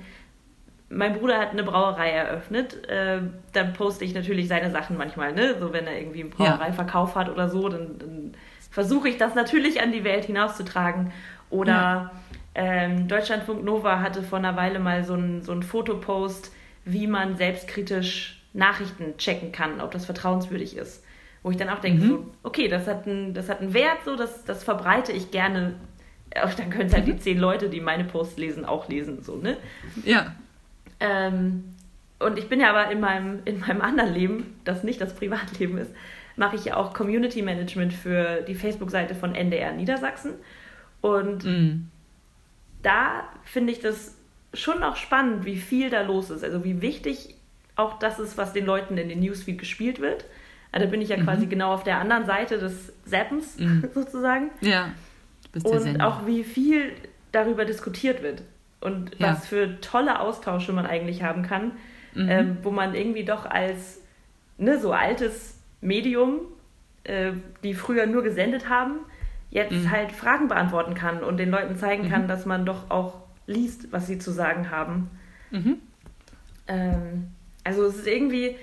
mein 0.89 1.13
Bruder 1.17 1.39
hat 1.39 1.51
eine 1.51 1.63
Brauerei 1.63 2.09
eröffnet, 2.09 2.87
äh, 2.87 3.21
dann 3.53 3.73
poste 3.73 4.05
ich 4.05 4.13
natürlich 4.13 4.47
seine 4.47 4.71
Sachen 4.71 4.97
manchmal, 4.97 5.33
ne? 5.33 5.55
So 5.59 5.73
wenn 5.73 5.87
er 5.87 5.99
irgendwie 5.99 6.21
einen 6.21 6.29
Brauereiverkauf 6.31 7.15
ja. 7.15 7.21
hat 7.21 7.29
oder 7.29 7.49
so, 7.49 7.69
dann, 7.69 7.97
dann 7.99 8.33
versuche 8.69 9.09
ich 9.09 9.17
das 9.17 9.35
natürlich 9.35 9.81
an 9.81 9.91
die 9.91 10.03
Welt 10.03 10.25
hinauszutragen. 10.25 11.11
Oder 11.49 11.71
ja 11.71 12.11
ähm, 12.57 13.07
Deutschlandfunk 13.07 13.63
Nova 13.63 13.99
hatte 13.99 14.23
vor 14.23 14.39
einer 14.39 14.55
Weile 14.55 14.79
mal 14.79 15.03
so 15.03 15.13
ein, 15.13 15.43
so 15.43 15.51
ein 15.51 15.63
Fotopost, 15.63 16.51
wie 16.85 17.07
man 17.07 17.37
selbstkritisch 17.37 18.41
Nachrichten 18.53 19.15
checken 19.17 19.51
kann, 19.51 19.79
ob 19.79 19.91
das 19.91 20.05
vertrauenswürdig 20.05 20.75
ist. 20.75 21.03
Wo 21.43 21.51
ich 21.51 21.57
dann 21.57 21.69
auch 21.69 21.79
denke, 21.79 22.03
mhm. 22.03 22.07
so, 22.09 22.25
okay, 22.43 22.67
das 22.67 22.87
hat, 22.87 23.05
ein, 23.05 23.33
das 23.33 23.47
hat 23.47 23.61
einen 23.61 23.73
Wert, 23.73 23.99
so, 24.03 24.15
das, 24.15 24.43
das 24.43 24.63
verbreite 24.63 25.11
ich 25.11 25.31
gerne 25.31 25.75
dann 26.57 26.69
können 26.69 26.87
es 26.87 26.93
halt 26.93 27.07
mhm. 27.07 27.11
die 27.11 27.19
zehn 27.19 27.37
Leute, 27.37 27.69
die 27.69 27.81
meine 27.81 28.03
Posts 28.03 28.37
lesen, 28.37 28.65
auch 28.65 28.87
lesen, 28.89 29.23
so, 29.23 29.35
ne? 29.35 29.57
Ja. 30.03 30.35
Ähm, 30.99 31.75
und 32.19 32.37
ich 32.37 32.49
bin 32.49 32.59
ja 32.59 32.69
aber 32.69 32.91
in 32.91 32.99
meinem, 32.99 33.39
in 33.45 33.59
meinem 33.59 33.81
anderen 33.81 34.13
Leben, 34.13 34.59
das 34.63 34.83
nicht 34.83 34.99
das 34.99 35.15
Privatleben 35.15 35.77
ist, 35.77 35.91
mache 36.35 36.55
ich 36.55 36.65
ja 36.65 36.75
auch 36.75 36.93
Community 36.93 37.41
Management 37.41 37.93
für 37.93 38.41
die 38.41 38.55
Facebook-Seite 38.55 39.15
von 39.15 39.35
NDR 39.35 39.71
Niedersachsen. 39.71 40.33
Und 41.01 41.45
mhm. 41.45 41.89
Da 42.81 43.23
finde 43.43 43.73
ich 43.73 43.79
das 43.79 44.15
schon 44.53 44.83
auch 44.83 44.95
spannend, 44.95 45.45
wie 45.45 45.57
viel 45.57 45.89
da 45.89 46.01
los 46.01 46.29
ist. 46.29 46.43
Also 46.43 46.63
wie 46.63 46.81
wichtig 46.81 47.35
auch 47.75 47.99
das 47.99 48.19
ist, 48.19 48.37
was 48.37 48.53
den 48.53 48.65
Leuten 48.65 48.97
in 48.97 49.09
den 49.09 49.19
Newsfeed 49.19 49.57
gespielt 49.57 49.99
wird. 49.99 50.25
Also 50.71 50.85
da 50.85 50.91
bin 50.91 51.01
ich 51.01 51.09
ja 51.09 51.17
mhm. 51.17 51.23
quasi 51.23 51.45
genau 51.45 51.73
auf 51.73 51.83
der 51.83 51.99
anderen 51.99 52.25
Seite 52.25 52.57
des 52.57 52.93
Zappens 53.05 53.57
mhm. 53.57 53.87
sozusagen. 53.93 54.49
Ja. 54.61 54.91
Und 55.63 56.01
auch 56.01 56.25
wie 56.25 56.43
viel 56.43 56.91
darüber 57.31 57.65
diskutiert 57.65 58.21
wird 58.21 58.43
und 58.81 59.17
ja. 59.17 59.31
was 59.31 59.47
für 59.47 59.79
tolle 59.81 60.19
Austausche 60.19 60.73
man 60.73 60.85
eigentlich 60.85 61.23
haben 61.23 61.43
kann, 61.43 61.71
mhm. 62.13 62.29
ähm, 62.29 62.57
wo 62.63 62.71
man 62.71 62.95
irgendwie 62.95 63.25
doch 63.25 63.45
als 63.45 64.01
ne, 64.57 64.79
so 64.79 64.91
altes 64.91 65.59
Medium, 65.81 66.41
äh, 67.03 67.31
die 67.63 67.73
früher 67.73 68.05
nur 68.05 68.23
gesendet 68.23 68.69
haben, 68.69 68.99
jetzt 69.57 69.73
mhm. 69.73 69.91
halt 69.91 70.11
Fragen 70.11 70.47
beantworten 70.47 70.93
kann 70.93 71.23
und 71.23 71.37
den 71.37 71.49
Leuten 71.49 71.75
zeigen 71.75 72.09
kann, 72.09 72.23
mhm. 72.23 72.27
dass 72.27 72.45
man 72.45 72.65
doch 72.65 72.89
auch 72.89 73.15
liest, 73.47 73.91
was 73.91 74.07
sie 74.07 74.19
zu 74.19 74.31
sagen 74.31 74.69
haben. 74.69 75.09
Mhm. 75.49 75.77
Ähm, 76.67 77.31
also 77.63 77.85
es 77.85 77.95
ist 77.95 78.07
irgendwie, 78.07 78.55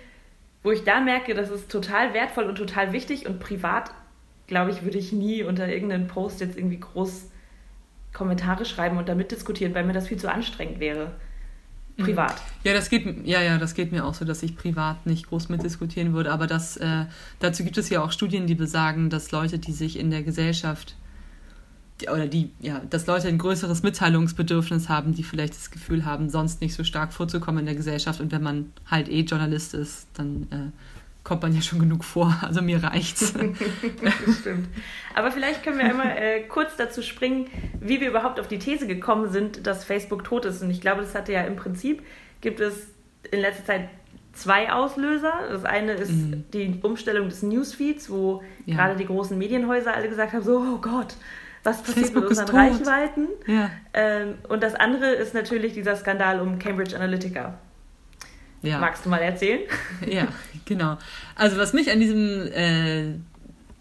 wo 0.62 0.70
ich 0.70 0.84
da 0.84 1.00
merke, 1.00 1.34
das 1.34 1.50
ist 1.50 1.70
total 1.70 2.14
wertvoll 2.14 2.44
und 2.44 2.56
total 2.56 2.92
wichtig 2.92 3.26
und 3.26 3.40
privat, 3.40 3.90
glaube 4.46 4.70
ich, 4.70 4.84
würde 4.84 4.98
ich 4.98 5.12
nie 5.12 5.42
unter 5.42 5.68
irgendeinen 5.68 6.06
Post 6.06 6.40
jetzt 6.40 6.56
irgendwie 6.56 6.80
groß 6.80 7.30
Kommentare 8.12 8.64
schreiben 8.64 8.96
und 8.96 9.08
damit 9.08 9.32
diskutieren, 9.32 9.74
weil 9.74 9.84
mir 9.84 9.92
das 9.92 10.06
viel 10.06 10.18
zu 10.18 10.30
anstrengend 10.30 10.78
wäre. 10.78 11.12
Mhm. 11.96 12.04
Privat. 12.04 12.42
Ja, 12.64 12.72
das 12.72 12.90
geht, 12.90 13.26
ja, 13.26 13.40
ja, 13.40 13.58
das 13.58 13.74
geht 13.74 13.92
mir 13.92 14.04
auch 14.04 14.14
so, 14.14 14.24
dass 14.24 14.42
ich 14.42 14.56
privat 14.56 15.06
nicht 15.06 15.28
groß 15.28 15.48
mitdiskutieren 15.48 16.12
würde. 16.12 16.32
Aber 16.32 16.46
das, 16.46 16.76
äh, 16.76 17.06
dazu 17.38 17.62
gibt 17.62 17.78
es 17.78 17.88
ja 17.88 18.02
auch 18.02 18.10
Studien, 18.10 18.46
die 18.46 18.54
besagen, 18.54 19.10
dass 19.10 19.30
Leute, 19.30 19.58
die 19.58 19.72
sich 19.72 19.98
in 19.98 20.10
der 20.10 20.22
Gesellschaft 20.22 20.96
oder 22.02 22.26
die, 22.26 22.50
ja, 22.60 22.80
dass 22.90 23.06
Leute 23.06 23.28
ein 23.28 23.38
größeres 23.38 23.84
Mitteilungsbedürfnis 23.84 24.88
haben, 24.88 25.14
die 25.14 25.22
vielleicht 25.22 25.54
das 25.54 25.70
Gefühl 25.70 26.04
haben, 26.04 26.28
sonst 26.28 26.60
nicht 26.60 26.74
so 26.74 26.82
stark 26.82 27.12
vorzukommen 27.12 27.60
in 27.60 27.66
der 27.66 27.76
Gesellschaft. 27.76 28.20
Und 28.20 28.32
wenn 28.32 28.42
man 28.42 28.72
halt 28.86 29.08
eh 29.08 29.20
Journalist 29.20 29.74
ist, 29.74 30.08
dann 30.14 30.48
äh, 30.50 30.70
kommt 31.24 31.42
man 31.42 31.54
ja 31.54 31.62
schon 31.62 31.80
genug 31.80 32.04
vor. 32.04 32.36
Also 32.42 32.62
mir 32.62 32.82
reicht's. 32.82 33.32
das 34.02 34.38
stimmt. 34.40 34.68
Aber 35.14 35.32
vielleicht 35.32 35.62
können 35.64 35.78
wir 35.78 35.86
einmal 35.86 36.16
äh, 36.16 36.42
kurz 36.42 36.76
dazu 36.76 37.02
springen, 37.02 37.46
wie 37.80 38.00
wir 38.00 38.08
überhaupt 38.08 38.38
auf 38.38 38.46
die 38.46 38.58
These 38.58 38.86
gekommen 38.86 39.30
sind, 39.30 39.66
dass 39.66 39.84
Facebook 39.84 40.24
tot 40.24 40.44
ist. 40.44 40.62
Und 40.62 40.70
ich 40.70 40.80
glaube, 40.80 41.00
das 41.00 41.14
hatte 41.14 41.32
ja 41.32 41.42
im 41.42 41.56
Prinzip, 41.56 42.02
gibt 42.40 42.60
es 42.60 42.88
in 43.30 43.40
letzter 43.40 43.64
Zeit 43.64 43.88
zwei 44.34 44.72
Auslöser. 44.72 45.32
Das 45.48 45.64
eine 45.64 45.92
ist 45.92 46.12
mhm. 46.12 46.44
die 46.52 46.78
Umstellung 46.82 47.28
des 47.28 47.42
Newsfeeds, 47.42 48.10
wo 48.10 48.42
ja. 48.66 48.76
gerade 48.76 48.96
die 48.96 49.06
großen 49.06 49.36
Medienhäuser 49.38 49.94
alle 49.94 50.08
gesagt 50.08 50.32
haben, 50.34 50.42
so, 50.42 50.58
oh 50.58 50.78
Gott, 50.78 51.14
was 51.62 51.78
passiert 51.78 52.06
Facebook 52.06 52.22
mit 52.24 52.30
unseren 52.30 52.56
Reichweiten? 52.56 53.28
Ja. 53.46 53.70
Ähm, 53.94 54.34
und 54.48 54.62
das 54.62 54.74
andere 54.74 55.12
ist 55.12 55.32
natürlich 55.32 55.72
dieser 55.72 55.96
Skandal 55.96 56.40
um 56.40 56.58
Cambridge 56.58 56.94
Analytica. 56.94 57.58
Ja. 58.64 58.78
Magst 58.78 59.04
du 59.04 59.10
mal 59.10 59.18
erzählen? 59.18 59.60
Ja, 60.08 60.28
genau. 60.64 60.98
Also 61.34 61.56
was 61.56 61.72
mich 61.72 61.90
an 61.90 62.00
diesem 62.00 62.46
äh, 62.52 63.14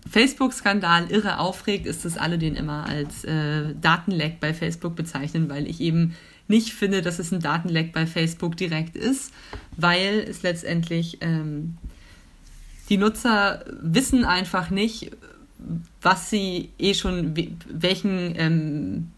Facebook-Skandal 0.10 1.10
irre 1.10 1.40
aufregt, 1.40 1.86
ist, 1.86 2.06
dass 2.06 2.18
alle 2.18 2.38
den 2.38 2.56
immer 2.56 2.86
als 2.86 3.24
äh, 3.24 3.74
Datenleck 3.80 4.40
bei 4.40 4.54
Facebook 4.54 4.96
bezeichnen, 4.96 5.50
weil 5.50 5.68
ich 5.68 5.80
eben 5.82 6.16
nicht 6.48 6.74
finde, 6.74 7.02
dass 7.02 7.20
es 7.20 7.32
ein 7.32 7.40
Datenleck 7.40 7.94
bei 7.94 8.06
Facebook 8.06 8.58
direkt 8.58 8.96
ist, 8.96 9.34
weil 9.78 10.25
es 10.30 10.44
letztendlich 10.44 11.20
ähm, 11.22 11.78
die 12.90 12.98
Nutzer 12.98 13.63
wissen 13.82 14.25
einfach 14.25 14.70
nicht, 14.70 15.12
was 16.02 16.30
sie 16.30 16.70
eh 16.78 16.94
schon, 16.94 17.34
welchen, 17.70 18.34
ähm, 18.38 19.12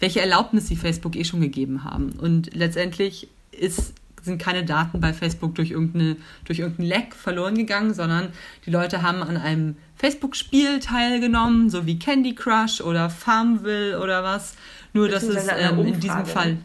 welche 0.00 0.20
Erlaubnis 0.20 0.68
sie 0.68 0.76
Facebook 0.76 1.14
eh 1.16 1.24
schon 1.24 1.42
gegeben 1.42 1.84
haben. 1.84 2.12
Und 2.12 2.54
letztendlich 2.54 3.28
ist 3.52 3.92
sind 4.22 4.40
keine 4.40 4.64
Daten 4.64 5.00
bei 5.00 5.12
Facebook 5.12 5.54
durch, 5.54 5.70
irgendeine, 5.70 6.16
durch 6.44 6.60
irgendeinen 6.60 6.88
Leck 6.88 7.14
verloren 7.14 7.56
gegangen, 7.56 7.92
sondern 7.94 8.28
die 8.64 8.70
Leute 8.70 9.02
haben 9.02 9.22
an 9.22 9.36
einem 9.36 9.76
Facebook-Spiel 9.96 10.80
teilgenommen, 10.80 11.70
so 11.70 11.86
wie 11.86 11.98
Candy 11.98 12.34
Crush 12.34 12.80
oder 12.80 13.10
Farmville 13.10 14.00
oder 14.00 14.22
was. 14.22 14.54
Nur 14.92 15.08
dass 15.08 15.24
es 15.24 15.46
ähm, 15.58 15.80
in 15.80 16.00
diesem 16.00 16.26
Fall. 16.26 16.58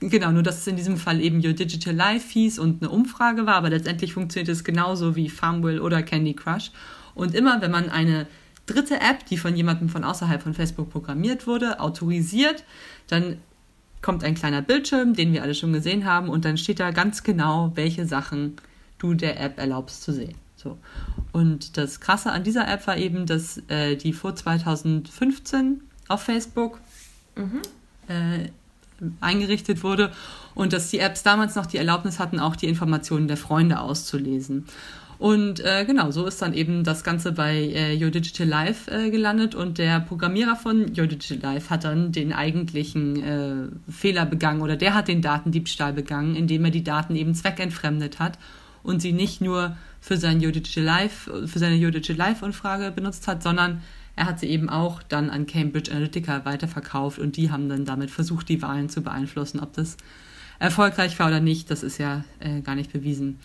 Genau, 0.00 0.30
nur 0.30 0.42
dass 0.42 0.58
es 0.58 0.66
in 0.66 0.76
diesem 0.76 0.96
Fall 0.96 1.20
eben 1.20 1.44
Your 1.44 1.52
Digital 1.52 1.94
Life 1.94 2.32
hieß 2.32 2.58
und 2.58 2.82
eine 2.82 2.90
Umfrage 2.90 3.44
war, 3.44 3.56
aber 3.56 3.68
letztendlich 3.68 4.14
funktioniert 4.14 4.48
es 4.48 4.64
genauso 4.64 5.14
wie 5.14 5.28
Farmville 5.28 5.82
oder 5.82 6.02
Candy 6.02 6.34
Crush. 6.34 6.70
Und 7.14 7.34
immer, 7.34 7.60
wenn 7.60 7.70
man 7.70 7.90
eine 7.90 8.26
dritte 8.64 8.94
App, 8.94 9.26
die 9.26 9.36
von 9.36 9.54
jemandem 9.54 9.88
von 9.88 10.04
außerhalb 10.04 10.42
von 10.42 10.54
Facebook 10.54 10.90
programmiert 10.90 11.46
wurde, 11.46 11.80
autorisiert, 11.80 12.64
dann 13.08 13.38
kommt 14.02 14.24
ein 14.24 14.34
kleiner 14.34 14.62
Bildschirm, 14.62 15.14
den 15.14 15.32
wir 15.32 15.42
alle 15.42 15.54
schon 15.54 15.72
gesehen 15.72 16.04
haben, 16.04 16.28
und 16.28 16.44
dann 16.44 16.56
steht 16.56 16.80
da 16.80 16.90
ganz 16.90 17.22
genau, 17.22 17.72
welche 17.74 18.06
Sachen 18.06 18.56
du 18.98 19.14
der 19.14 19.40
App 19.40 19.58
erlaubst 19.58 20.02
zu 20.02 20.12
sehen. 20.12 20.34
So. 20.56 20.78
Und 21.32 21.76
das 21.76 22.00
Krasse 22.00 22.32
an 22.32 22.44
dieser 22.44 22.68
App 22.68 22.86
war 22.86 22.96
eben, 22.96 23.26
dass 23.26 23.62
äh, 23.68 23.96
die 23.96 24.12
vor 24.12 24.36
2015 24.36 25.80
auf 26.08 26.22
Facebook 26.22 26.80
mhm. 27.36 27.62
äh, 28.08 28.48
eingerichtet 29.20 29.82
wurde 29.82 30.12
und 30.54 30.72
dass 30.72 30.90
die 30.90 30.98
Apps 30.98 31.22
damals 31.22 31.54
noch 31.54 31.66
die 31.66 31.78
Erlaubnis 31.78 32.18
hatten, 32.18 32.40
auch 32.40 32.56
die 32.56 32.68
Informationen 32.68 33.28
der 33.28 33.38
Freunde 33.38 33.80
auszulesen. 33.80 34.66
Und 35.20 35.60
äh, 35.60 35.84
genau, 35.84 36.10
so 36.12 36.24
ist 36.24 36.40
dann 36.40 36.54
eben 36.54 36.82
das 36.82 37.04
Ganze 37.04 37.32
bei 37.32 37.54
äh, 37.54 38.02
Your 38.02 38.10
Digital 38.10 38.46
Life 38.46 38.90
äh, 38.90 39.10
gelandet 39.10 39.54
und 39.54 39.76
der 39.76 40.00
Programmierer 40.00 40.56
von 40.56 40.98
Your 40.98 41.06
Digital 41.08 41.52
Life 41.52 41.68
hat 41.68 41.84
dann 41.84 42.10
den 42.10 42.32
eigentlichen 42.32 43.22
äh, 43.22 43.92
Fehler 43.92 44.24
begangen 44.24 44.62
oder 44.62 44.76
der 44.76 44.94
hat 44.94 45.08
den 45.08 45.20
Datendiebstahl 45.20 45.92
begangen, 45.92 46.36
indem 46.36 46.64
er 46.64 46.70
die 46.70 46.82
Daten 46.82 47.16
eben 47.16 47.34
zweckentfremdet 47.34 48.18
hat 48.18 48.38
und 48.82 49.02
sie 49.02 49.12
nicht 49.12 49.42
nur 49.42 49.76
für 50.00 50.16
sein 50.16 50.42
Your 50.42 50.52
Digital 50.52 50.84
Life, 50.84 51.46
für 51.46 51.58
seine 51.58 51.76
Your 51.76 51.90
Digital 51.90 52.16
Life 52.16 52.42
Umfrage 52.42 52.90
benutzt 52.90 53.28
hat, 53.28 53.42
sondern 53.42 53.82
er 54.16 54.24
hat 54.24 54.40
sie 54.40 54.46
eben 54.46 54.70
auch 54.70 55.02
dann 55.02 55.28
an 55.28 55.44
Cambridge 55.44 55.90
Analytica 55.90 56.46
weiterverkauft 56.46 57.18
und 57.18 57.36
die 57.36 57.50
haben 57.50 57.68
dann 57.68 57.84
damit 57.84 58.10
versucht, 58.10 58.48
die 58.48 58.62
Wahlen 58.62 58.88
zu 58.88 59.02
beeinflussen. 59.02 59.60
Ob 59.60 59.74
das 59.74 59.98
erfolgreich 60.58 61.18
war 61.18 61.26
oder 61.26 61.40
nicht, 61.40 61.70
das 61.70 61.82
ist 61.82 61.98
ja 61.98 62.24
äh, 62.38 62.62
gar 62.62 62.74
nicht 62.74 62.90
bewiesen. 62.90 63.38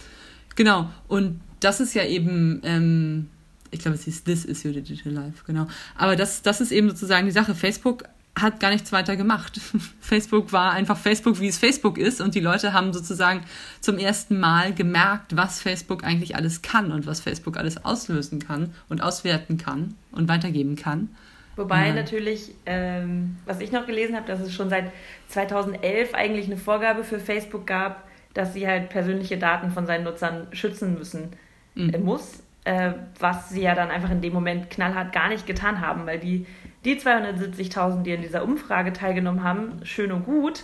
Genau, 0.55 0.89
und 1.09 1.41
das 1.59 1.79
ist 1.79 1.93
ja 1.93 2.03
eben, 2.03 2.61
ähm, 2.63 3.29
ich 3.71 3.79
glaube, 3.79 3.95
es 3.95 4.03
hieß 4.03 4.23
This 4.23 4.45
is 4.45 4.65
your 4.65 4.73
digital 4.73 5.11
life, 5.11 5.43
genau. 5.45 5.67
Aber 5.97 6.15
das, 6.15 6.41
das 6.41 6.61
ist 6.61 6.71
eben 6.71 6.89
sozusagen 6.89 7.25
die 7.25 7.31
Sache. 7.31 7.55
Facebook 7.55 8.03
hat 8.39 8.59
gar 8.59 8.69
nichts 8.69 8.91
weiter 8.91 9.15
gemacht. 9.15 9.59
Facebook 10.01 10.51
war 10.51 10.73
einfach 10.73 10.97
Facebook, 10.97 11.39
wie 11.39 11.47
es 11.47 11.57
Facebook 11.57 11.97
ist. 11.97 12.19
Und 12.19 12.35
die 12.35 12.41
Leute 12.41 12.73
haben 12.73 12.91
sozusagen 12.91 13.41
zum 13.79 13.97
ersten 13.97 14.39
Mal 14.39 14.73
gemerkt, 14.73 15.35
was 15.37 15.61
Facebook 15.61 16.03
eigentlich 16.03 16.35
alles 16.35 16.61
kann 16.61 16.91
und 16.91 17.07
was 17.07 17.21
Facebook 17.21 17.57
alles 17.57 17.83
auslösen 17.85 18.39
kann 18.39 18.73
und 18.89 19.01
auswerten 19.01 19.57
kann 19.57 19.95
und 20.11 20.27
weitergeben 20.27 20.75
kann. 20.75 21.09
Wobei 21.55 21.87
ja. 21.87 21.93
natürlich, 21.93 22.51
ähm, 22.65 23.37
was 23.45 23.61
ich 23.61 23.71
noch 23.71 23.85
gelesen 23.85 24.15
habe, 24.17 24.27
dass 24.27 24.41
es 24.41 24.53
schon 24.53 24.69
seit 24.69 24.91
2011 25.29 26.13
eigentlich 26.13 26.47
eine 26.47 26.57
Vorgabe 26.57 27.05
für 27.05 27.19
Facebook 27.19 27.65
gab, 27.65 28.03
dass 28.33 28.53
sie 28.53 28.67
halt 28.67 28.89
persönliche 28.89 29.37
Daten 29.37 29.71
von 29.71 29.85
seinen 29.85 30.03
Nutzern 30.03 30.47
schützen 30.51 30.95
müssen 30.95 31.29
mhm. 31.75 32.03
Muss, 32.03 32.43
äh, 32.63 32.93
was 33.19 33.49
sie 33.49 33.61
ja 33.61 33.75
dann 33.75 33.91
einfach 33.91 34.11
in 34.11 34.21
dem 34.21 34.33
Moment 34.33 34.69
knallhart 34.69 35.13
gar 35.13 35.29
nicht 35.29 35.45
getan 35.45 35.81
haben, 35.81 36.05
weil 36.05 36.19
die, 36.19 36.45
die 36.83 36.95
270.000, 36.95 38.03
die 38.03 38.11
in 38.11 38.21
dieser 38.21 38.43
Umfrage 38.43 38.93
teilgenommen 38.93 39.43
haben, 39.43 39.79
schön 39.83 40.11
und 40.11 40.25
gut, 40.25 40.63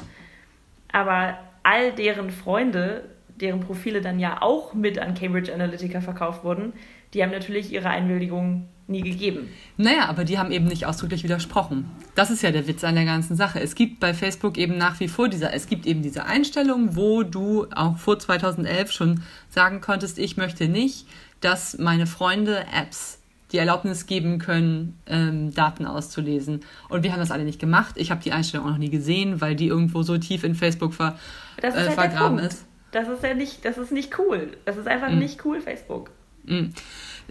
aber 0.92 1.38
all 1.64 1.94
deren 1.94 2.32
Freunde, 2.32 3.10
deren 3.42 3.60
Profile 3.60 4.02
dann 4.02 4.20
ja 4.20 4.42
auch 4.42 4.74
mit 4.74 5.00
an 5.00 5.16
Cambridge 5.16 5.54
Analytica 5.54 6.02
verkauft 6.02 6.44
wurden, 6.44 6.74
die 7.14 7.24
haben 7.24 7.32
natürlich 7.32 7.72
ihre 7.72 7.90
Einwilligung 7.90 8.68
nie 8.88 9.02
gegeben. 9.02 9.50
Naja, 9.78 10.06
aber 10.08 10.24
die 10.24 10.38
haben 10.38 10.52
eben 10.52 10.66
nicht 10.66 10.86
ausdrücklich 10.86 11.24
widersprochen. 11.24 11.90
Das 12.16 12.30
ist 12.30 12.42
ja 12.42 12.52
der 12.52 12.68
Witz 12.68 12.84
an 12.84 12.96
der 12.96 13.06
ganzen 13.06 13.36
Sache. 13.36 13.60
Es 13.60 13.76
gibt 13.76 14.00
bei 14.00 14.14
Facebook 14.14 14.58
eben 14.58 14.78
nach 14.78 15.00
wie 15.00 15.08
vor 15.08 15.30
dieser, 15.30 15.54
es 15.54 15.68
gibt 15.68 15.86
eben 15.86 16.02
diese 16.02 16.26
Einstellung, 16.26 16.96
wo 16.96 17.24
du 17.24 17.68
auch 17.74 17.98
vor 17.98 18.20
2011 18.20 18.92
schon 18.92 19.24
sagen 19.50 19.82
konntest, 19.82 20.20
ich 20.20 20.38
möchte 20.38 20.68
nicht, 20.68 21.08
dass 21.40 21.78
meine 21.78 22.06
Freunde 22.06 22.66
Apps 22.74 23.20
die 23.52 23.58
Erlaubnis 23.58 24.06
geben 24.06 24.40
können, 24.40 24.98
ähm, 25.08 25.54
Daten 25.54 25.86
auszulesen. 25.86 26.62
Und 26.88 27.04
wir 27.04 27.12
haben 27.12 27.20
das 27.20 27.32
alle 27.32 27.44
nicht 27.44 27.60
gemacht. 27.60 27.96
Ich 27.98 28.12
habe 28.12 28.22
die 28.24 28.32
Einstellung 28.32 28.66
auch 28.66 28.72
noch 28.72 28.78
nie 28.78 28.90
gesehen, 28.90 29.42
weil 29.42 29.56
die 29.56 29.68
irgendwo 29.68 30.04
so 30.04 30.18
tief 30.18 30.44
in 30.44 30.56
Facebook 30.56 30.94
ver, 30.94 31.18
äh, 31.62 31.72
halt 31.72 31.94
vergraben 31.94 32.40
ist. 32.40 32.66
Das 32.92 33.08
ist 33.08 33.24
ja 33.24 33.34
nicht, 33.34 33.64
das 33.66 33.78
ist 33.78 33.92
nicht 33.92 34.18
cool. 34.20 34.58
Das 34.66 34.78
ist 34.78 34.88
einfach 34.88 35.10
hm. 35.10 35.20
nicht 35.20 35.46
cool, 35.46 35.62
Facebook. 35.62 36.12
Mhm. 36.44 36.74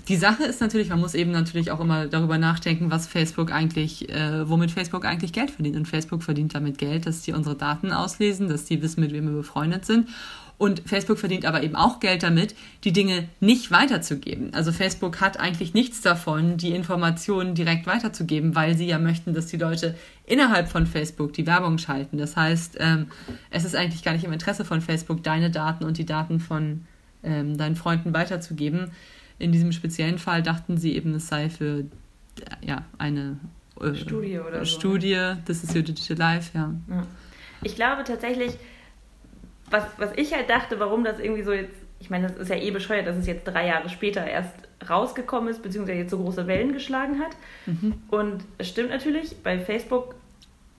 Die 0.09 0.17
Sache 0.17 0.45
ist 0.45 0.61
natürlich, 0.61 0.89
man 0.89 1.01
muss 1.01 1.15
eben 1.15 1.31
natürlich 1.31 1.71
auch 1.71 1.81
immer 1.81 2.07
darüber 2.07 2.39
nachdenken, 2.39 2.91
was 2.91 3.07
Facebook 3.07 3.53
eigentlich, 3.53 4.09
äh, 4.09 4.49
womit 4.49 4.71
Facebook 4.71 5.05
eigentlich 5.05 5.33
Geld 5.33 5.51
verdient. 5.51 5.77
Und 5.77 5.87
Facebook 5.87 6.23
verdient 6.23 6.55
damit 6.55 6.79
Geld, 6.79 7.07
dass 7.07 7.23
die 7.23 7.33
unsere 7.33 7.57
Daten 7.57 7.93
auslesen, 7.93 8.49
dass 8.49 8.65
die 8.65 8.81
wissen, 8.83 9.01
mit 9.01 9.13
wem 9.13 9.27
wir 9.27 9.37
befreundet 9.37 9.85
sind. 9.85 10.09
Und 10.61 10.83
Facebook 10.85 11.19
verdient 11.19 11.47
aber 11.47 11.63
eben 11.63 11.75
auch 11.75 12.01
Geld 12.01 12.23
damit, 12.23 12.55
die 12.85 12.93
Dinge 12.93 13.31
nicht 13.41 13.71
weiterzugeben. 13.71 14.53
Also 14.53 14.73
Facebook 14.73 15.23
hat 15.23 15.41
eigentlich 15.41 15.73
nichts 15.73 16.03
davon, 16.03 16.59
die 16.59 16.73
Informationen 16.73 17.55
direkt 17.55 17.87
weiterzugeben, 17.87 18.55
weil 18.55 18.77
sie 18.77 18.87
ja 18.87 18.99
möchten, 18.99 19.33
dass 19.33 19.47
die 19.47 19.57
Leute 19.57 19.95
innerhalb 20.27 20.69
von 20.69 20.87
Facebook 20.87 21.33
die 21.33 21.47
Werbung 21.47 21.79
schalten. 21.79 22.19
Das 22.19 22.37
heißt, 22.37 22.77
ähm, 22.79 23.07
es 23.49 23.65
ist 23.65 23.75
eigentlich 23.75 24.03
gar 24.03 24.13
nicht 24.13 24.25
im 24.25 24.35
Interesse 24.35 24.67
von 24.67 24.83
Facebook, 24.83 25.23
deine 25.23 25.51
Daten 25.51 25.83
und 25.85 25.97
die 25.97 26.05
Daten 26.05 26.41
von 26.41 26.85
ähm, 27.23 27.57
deinen 27.57 27.75
Freunden 27.75 28.13
weiterzugeben. 28.13 28.91
In 29.39 29.53
diesem 29.53 29.73
speziellen 29.73 30.19
Fall 30.19 30.43
dachten 30.43 30.77
sie 30.77 30.95
eben, 30.95 31.15
es 31.15 31.29
sei 31.29 31.49
für 31.49 31.87
ja, 32.61 32.85
eine 32.99 33.39
äh, 33.81 33.95
Studie 33.95 34.39
oder 34.39 34.59
so. 34.67 34.79
Studie, 34.79 35.37
This 35.47 35.65
is 35.65 35.75
Your 35.75 35.81
Digital 35.81 36.19
Life, 36.19 36.51
ja. 36.53 36.75
ja. 36.91 37.07
Ich 37.63 37.77
glaube 37.77 38.05
tatsächlich, 38.05 38.53
was, 39.71 39.85
was 39.99 40.11
ich 40.17 40.35
halt 40.35 40.51
dachte, 40.51 40.81
warum 40.81 41.05
das 41.05 41.19
irgendwie 41.19 41.43
so 41.43 41.53
jetzt, 41.53 41.75
ich 42.01 42.11
meine, 42.11 42.29
das 42.29 42.37
ist 42.37 42.49
ja 42.49 42.57
eh 42.57 42.71
bescheuert, 42.71 43.07
dass 43.07 43.17
es 43.17 43.27
jetzt 43.27 43.45
drei 43.45 43.67
Jahre 43.67 43.89
später 43.89 44.27
erst 44.27 44.55
rausgekommen 44.89 45.51
ist, 45.51 45.63
beziehungsweise 45.63 45.99
jetzt 45.99 46.11
so 46.11 46.19
große 46.19 46.47
Wellen 46.47 46.73
geschlagen 46.73 47.21
hat. 47.21 47.37
Mhm. 47.67 48.03
Und 48.09 48.45
es 48.59 48.69
stimmt 48.69 48.91
natürlich, 48.91 49.43
bei 49.43 49.59
Facebook 49.59 50.15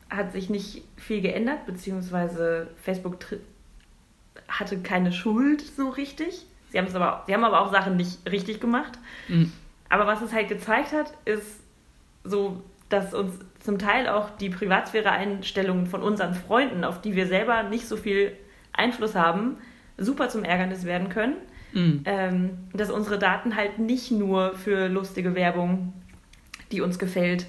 hat 0.10 0.34
sich 0.34 0.50
nicht 0.50 0.84
viel 0.98 1.22
geändert, 1.22 1.66
beziehungsweise 1.66 2.68
Facebook 2.84 3.18
hatte 4.48 4.80
keine 4.80 5.12
Schuld 5.12 5.62
so 5.62 5.90
richtig. 5.90 6.46
Sie, 6.70 6.78
haben 6.78 6.88
es 6.88 6.96
aber, 6.96 7.24
sie 7.28 7.34
haben 7.34 7.44
aber 7.44 7.62
auch 7.62 7.72
Sachen 7.72 7.96
nicht 7.96 8.20
richtig 8.30 8.60
gemacht. 8.60 8.94
Mhm. 9.28 9.52
Aber 9.90 10.08
was 10.08 10.22
es 10.22 10.34
halt 10.34 10.50
gezeigt 10.50 10.94
hat, 10.94 11.14
ist 11.26 11.60
so, 12.24 12.62
dass 12.90 13.14
uns 13.14 13.34
zum 13.60 13.78
Teil 13.78 14.08
auch 14.08 14.30
die 14.38 14.50
Privatsphäre-Einstellungen 14.50 15.88
von 15.88 16.02
unseren 16.02 16.34
Freunden, 16.34 16.84
auf 16.84 17.02
die 17.02 17.16
wir 17.16 17.28
selber 17.28 17.64
nicht 17.64 17.88
so 17.88 17.98
viel 17.98 18.34
Einfluss 18.74 19.16
haben, 19.16 19.58
super 19.98 20.30
zum 20.30 20.44
Ärgernis 20.44 20.86
werden 20.86 21.10
können. 21.10 21.36
Mhm. 21.74 22.02
Ähm, 22.06 22.50
dass 22.74 22.92
unsere 22.92 23.18
Daten 23.18 23.56
halt 23.56 23.80
nicht 23.80 24.12
nur 24.12 24.56
für 24.56 24.90
lustige 24.90 25.36
Werbung, 25.36 25.94
die 26.72 26.82
uns 26.82 27.00
gefällt, 27.00 27.48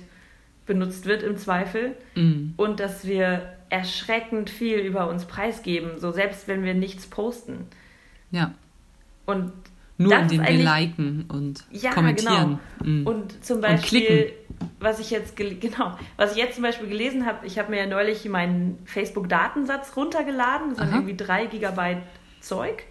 benutzt 0.66 1.06
wird 1.06 1.22
im 1.22 1.36
Zweifel. 1.36 1.96
Mhm. 2.14 2.54
Und 2.56 2.78
dass 2.78 3.04
wir 3.04 3.56
erschreckend 3.68 4.50
viel 4.50 4.78
über 4.78 5.08
uns 5.08 5.24
preisgeben, 5.24 5.98
so 5.98 6.12
selbst 6.12 6.46
wenn 6.46 6.62
wir 6.62 6.74
nichts 6.74 7.06
posten. 7.06 7.66
Ja. 8.30 8.54
Und 9.26 9.52
nur 10.02 10.18
indem 10.18 10.42
wir 10.42 10.50
liken 10.50 11.24
und 11.28 11.64
ja, 11.70 11.92
kommentieren. 11.92 12.58
Genau. 12.78 12.90
Mhm. 12.90 13.06
Und 13.06 13.44
zum 13.44 13.60
Beispiel, 13.60 14.32
und 14.60 14.70
was 14.80 15.00
ich 15.00 15.10
jetzt 15.10 15.36
genau, 15.36 15.96
was 16.16 16.32
ich 16.32 16.38
jetzt 16.38 16.54
zum 16.54 16.62
Beispiel 16.62 16.88
gelesen 16.88 17.26
habe, 17.26 17.46
ich 17.46 17.58
habe 17.58 17.70
mir 17.70 17.78
ja 17.78 17.86
neulich 17.86 18.24
meinen 18.28 18.78
Facebook-Datensatz 18.84 19.96
runtergeladen, 19.96 20.70
das 20.70 20.78
sind 20.78 20.92
irgendwie 20.92 21.16
drei 21.16 21.46
Gigabyte 21.46 22.02
Zeug. 22.40 22.84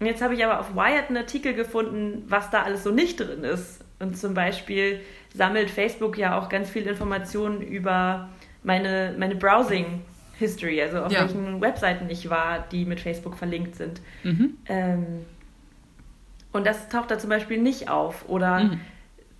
Und 0.00 0.06
jetzt 0.06 0.22
habe 0.22 0.34
ich 0.34 0.44
aber 0.44 0.60
auf 0.60 0.74
Wired 0.74 1.08
einen 1.08 1.18
Artikel 1.18 1.54
gefunden, 1.54 2.24
was 2.28 2.50
da 2.50 2.62
alles 2.62 2.84
so 2.84 2.90
nicht 2.90 3.20
drin 3.20 3.44
ist. 3.44 3.84
Und 4.00 4.18
zum 4.18 4.34
Beispiel 4.34 5.00
sammelt 5.32 5.70
Facebook 5.70 6.18
ja 6.18 6.38
auch 6.38 6.48
ganz 6.48 6.68
viel 6.68 6.86
Informationen 6.86 7.60
über 7.60 8.28
meine, 8.62 9.14
meine 9.18 9.36
Browsing 9.36 10.02
History, 10.38 10.82
also 10.82 10.98
auf 11.02 11.12
ja. 11.12 11.20
welchen 11.20 11.60
Webseiten 11.60 12.10
ich 12.10 12.28
war, 12.28 12.66
die 12.70 12.84
mit 12.84 13.00
Facebook 13.00 13.36
verlinkt 13.36 13.76
sind. 13.76 14.00
Mhm. 14.24 14.56
Ähm, 14.66 15.04
und 16.54 16.64
das 16.64 16.88
taucht 16.88 17.10
da 17.10 17.18
zum 17.18 17.30
Beispiel 17.30 17.60
nicht 17.60 17.88
auf. 17.88 18.28
Oder 18.28 18.60
mhm. 18.60 18.80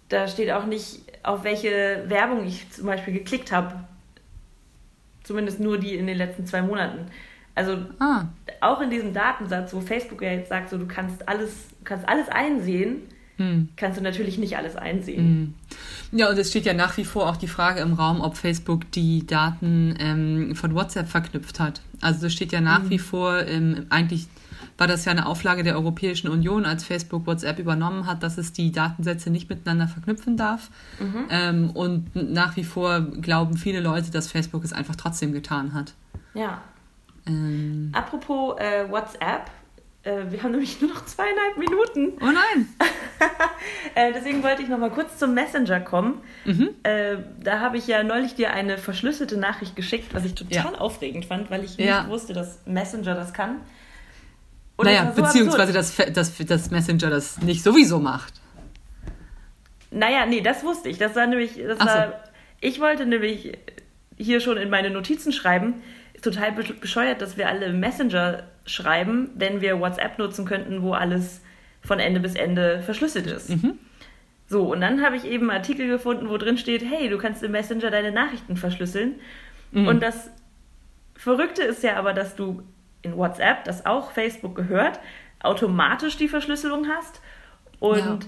da 0.09 0.27
steht 0.27 0.51
auch 0.51 0.67
nicht, 0.67 1.01
auf 1.23 1.45
welche 1.45 2.05
Werbung 2.09 2.45
ich 2.45 2.69
zum 2.71 2.87
Beispiel 2.87 3.15
geklickt 3.15 3.53
habe. 3.53 3.85
Zumindest 5.23 5.61
nur 5.61 5.79
die 5.79 5.95
in 5.95 6.09
den 6.09 6.19
letzten 6.19 6.45
zwei 6.45 6.61
Monaten. 6.61 7.07
Also 7.55 7.79
ah. 8.01 8.25
auch 8.61 8.81
in 8.81 8.91
diesem 8.91 9.15
Datensatz, 9.15 9.73
wo 9.73 9.81
Facebook 9.81 10.23
ja 10.23 10.33
jetzt 10.33 10.49
sagt, 10.49 10.71
so 10.71 10.77
du 10.77 10.87
kannst 10.87 11.29
alles, 11.29 11.53
kannst 11.85 12.07
alles 12.09 12.29
einsehen, 12.29 13.03
hm. 13.37 13.69
kannst 13.77 13.97
du 13.97 14.03
natürlich 14.03 14.37
nicht 14.37 14.57
alles 14.57 14.75
einsehen. 14.75 15.55
Hm. 16.11 16.19
Ja, 16.19 16.31
und 16.31 16.39
es 16.39 16.51
steht 16.51 16.67
ja 16.67 16.75
nach 16.75 16.97
wie 16.97 17.05
vor 17.05 17.29
auch 17.31 17.37
die 17.37 17.47
Frage 17.47 17.81
im 17.81 17.93
Raum, 17.93 18.21
ob 18.23 18.37
Facebook 18.37 18.91
die 18.91 19.25
Daten 19.25 19.95
ähm, 20.01 20.57
von 20.57 20.75
WhatsApp 20.75 21.07
verknüpft 21.07 21.61
hat. 21.61 21.81
Also 22.01 22.27
es 22.27 22.33
steht 22.33 22.51
ja 22.51 22.61
nach 22.61 22.83
hm. 22.83 22.91
wie 22.91 22.99
vor, 22.99 23.47
ähm, 23.47 23.87
eigentlich 23.89 24.27
war 24.79 24.87
das 24.87 25.05
ja 25.05 25.13
eine 25.13 25.27
Auflage 25.27 25.63
der 25.63 25.75
Europäischen 25.75 26.29
Union, 26.29 26.65
als 26.65 26.85
Facebook 26.85 27.27
WhatsApp 27.27 27.59
übernommen 27.59 28.07
hat, 28.07 28.23
dass 28.23 28.39
es 28.39 28.53
die 28.53 28.73
Datensätze 28.73 29.31
nicht 29.31 29.49
miteinander 29.49 29.89
verknüpfen 29.89 30.37
darf. 30.37 30.71
Mhm. 30.99 31.27
Ähm, 31.31 31.71
und 31.71 32.15
nach 32.15 32.57
wie 32.57 32.65
vor 32.65 33.01
glauben 33.01 33.57
viele 33.57 33.81
Leute, 33.81 34.11
dass 34.11 34.31
Facebook 34.31 34.65
es 34.65 34.73
einfach 34.73 34.97
trotzdem 34.97 35.33
getan 35.33 35.75
hat. 35.75 35.95
Ja. 36.35 36.63
Ähm. 37.27 37.91
Apropos 37.93 38.59
äh, 38.59 38.91
WhatsApp, 38.91 39.51
äh, 40.05 40.31
wir 40.31 40.43
haben 40.43 40.51
nämlich 40.51 40.81
nur 40.81 40.91
noch 40.91 41.05
zweieinhalb 41.07 41.57
Minuten. 41.57 42.13
Oh 42.21 42.27
nein! 42.27 42.69
äh, 43.95 44.13
deswegen 44.13 44.43
wollte 44.43 44.63
ich 44.63 44.69
noch 44.69 44.79
mal 44.79 44.91
kurz 44.91 45.19
zum 45.19 45.33
Messenger 45.35 45.81
kommen. 45.81 46.21
Mhm. 46.45 46.71
Äh, 46.83 47.17
da 47.43 47.61
habe 47.61 47.79
ich 47.79 47.87
ja 47.87 48.03
neulich 48.03 48.35
dir 48.35 48.53
eine 48.53 48.77
verschlüsselte 48.77 49.39
Nachricht 49.39 49.77
geschickt, 49.77 50.13
was 50.13 50.25
ich 50.27 50.35
total 50.35 50.73
ja. 50.73 50.79
aufregend 50.79 51.25
fand, 51.25 51.51
weil 51.51 51.65
ich 51.65 51.79
ja. 51.79 52.01
nicht 52.01 52.11
wusste, 52.11 52.35
dass 52.35 52.59
Messenger 52.67 53.15
das 53.15 53.33
kann. 53.33 53.61
Und 54.77 54.87
naja, 54.87 55.13
so 55.15 55.23
beziehungsweise 55.23 55.73
dass, 55.73 55.97
dass, 56.13 56.37
dass 56.37 56.71
Messenger 56.71 57.11
das 57.11 57.41
nicht 57.41 57.63
sowieso 57.63 57.99
macht. 58.01 58.35
Naja, 59.91 60.27
nee, 60.27 60.41
das 60.41 60.65
wusste 60.65 60.89
ich. 60.89 60.99
Das 60.99 61.15
war 61.15 61.27
nämlich, 61.27 61.61
das 61.65 61.79
so. 61.79 61.85
war, 61.85 62.25
ich 62.61 62.81
wollte 62.81 63.07
nämlich 63.07 63.57
hier 64.17 64.41
schon 64.41 64.57
in 64.57 64.71
meine 64.71 64.91
Notizen 64.91 65.33
schreiben, 65.33 65.75
total 66.23 66.53
bescheuert, 66.53 67.21
dass 67.21 67.37
wir 67.37 67.49
alle 67.49 67.73
Messenger 67.73 68.45
schreiben, 68.67 69.31
wenn 69.35 69.61
wir 69.61 69.79
WhatsApp 69.79 70.19
nutzen 70.19 70.45
könnten, 70.45 70.83
wo 70.83 70.93
alles 70.93 71.43
von 71.83 72.01
Ende 72.01 72.21
bis 72.21 72.35
Ende 72.35 72.83
verschlüsselt 72.83 73.27
ist. 73.27 73.51
Mhm. 73.51 73.79
So, 74.47 74.73
und 74.73 74.81
dann 74.81 75.03
habe 75.03 75.17
ich 75.17 75.25
eben 75.25 75.51
einen 75.51 75.59
Artikel 75.59 75.87
gefunden, 75.87 76.29
wo 76.29 76.37
drin 76.37 76.59
steht, 76.59 76.85
hey, 76.85 77.09
du 77.09 77.19
kannst 77.19 77.43
im 77.43 77.53
Messenger 77.53 77.91
deine 77.91 78.13
Nachrichten 78.13 78.57
verschlüsseln. 78.57 79.15
Mhm. 79.71 79.87
Und 79.87 80.03
das 80.03 80.31
Verrückte 81.15 81.63
ist 81.63 81.83
ja 81.83 81.97
aber, 81.97 82.13
dass 82.13 82.37
du 82.37 82.63
in 83.05 83.17
WhatsApp, 83.17 83.65
das 83.65 83.87
auch 83.87 84.11
Facebook 84.11 84.55
gehört, 84.55 85.01
automatisch 85.41 86.17
die 86.17 86.29
Verschlüsselung 86.29 86.89
hast. 86.89 87.21
Und 87.81 87.99
ja. 87.99 88.19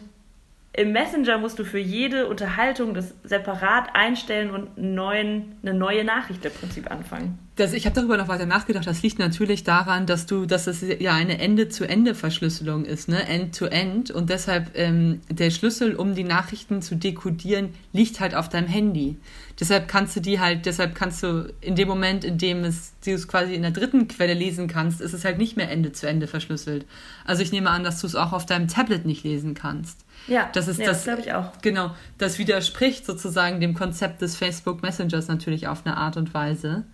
im 0.73 0.93
Messenger 0.93 1.39
musst 1.39 1.59
du 1.59 1.65
für 1.65 1.79
jede 1.79 2.29
Unterhaltung 2.29 2.95
das 2.95 3.15
separat 3.25 3.95
einstellen 3.95 4.51
und 4.51 4.77
einen 4.77 4.95
neuen, 4.95 5.57
eine 5.63 5.75
neue 5.75 6.05
Nachricht 6.05 6.45
im 6.45 6.53
Prinzip 6.53 6.91
anfangen. 6.91 7.39
Das, 7.57 7.73
ich 7.73 7.87
habe 7.87 7.97
darüber 7.97 8.19
noch 8.19 8.29
weiter 8.29 8.45
nachgedacht. 8.45 8.87
Das 8.87 9.03
liegt 9.03 9.19
natürlich 9.19 9.65
daran, 9.65 10.05
dass 10.05 10.27
du, 10.27 10.45
dass 10.45 10.67
es 10.67 10.83
ja 10.83 11.15
eine 11.15 11.39
Ende-zu-Ende-Verschlüsselung 11.39 12.85
ist, 12.85 13.09
ne? 13.09 13.27
End-to-End. 13.27 14.11
Und 14.11 14.29
deshalb 14.29 14.73
ähm, 14.75 15.23
der 15.31 15.51
Schlüssel, 15.51 15.97
um 15.97 16.15
die 16.15 16.23
Nachrichten 16.23 16.83
zu 16.83 16.97
dekodieren, 16.97 17.71
liegt 17.95 18.21
halt 18.21 18.35
auf 18.35 18.51
deinem 18.51 18.69
Handy. 18.69 19.17
Deshalb 19.59 19.89
kannst 19.89 20.15
du 20.15 20.21
die 20.21 20.39
halt, 20.39 20.67
deshalb 20.67 20.95
kannst 20.95 21.23
du 21.23 21.51
in 21.63 21.77
dem 21.77 21.89
Moment, 21.89 22.25
in 22.25 22.37
dem 22.37 22.63
es, 22.63 22.93
du 23.03 23.13
es 23.13 23.27
quasi 23.27 23.55
in 23.55 23.63
der 23.63 23.71
dritten 23.71 24.07
Quelle 24.07 24.35
lesen 24.35 24.69
kannst, 24.69 25.01
ist 25.01 25.15
es 25.15 25.25
halt 25.25 25.39
nicht 25.39 25.57
mehr 25.57 25.71
Ende 25.71 25.93
zu 25.93 26.07
Ende 26.07 26.27
verschlüsselt. 26.27 26.85
Also 27.25 27.43
ich 27.43 27.53
nehme 27.53 27.71
an, 27.71 27.85
dass 27.85 28.03
du 28.03 28.07
es 28.07 28.17
auch 28.17 28.35
auf 28.35 28.45
deinem 28.45 28.69
Tablet 28.69 29.07
nicht 29.07 29.25
lesen 29.25 29.55
kannst. 29.55 30.05
Ja, 30.29 30.51
das 30.53 30.69
ist 30.69 30.79
ja, 30.79 30.85
das, 30.85 30.99
das 30.99 31.05
glaube 31.05 31.23
ich 31.23 31.33
auch. 31.33 31.53
Genau, 31.63 31.95
das 32.19 32.39
widerspricht 32.39 33.07
sozusagen 33.07 33.61
dem 33.61 33.73
Konzept 33.73 34.21
des 34.21 34.37
Facebook 34.37 34.83
Messengers 34.83 35.29
natürlich 35.29 35.69
auf 35.69 35.87
eine 35.87 35.97
Art 35.97 36.19
und 36.19 36.35
Weise 36.35 36.85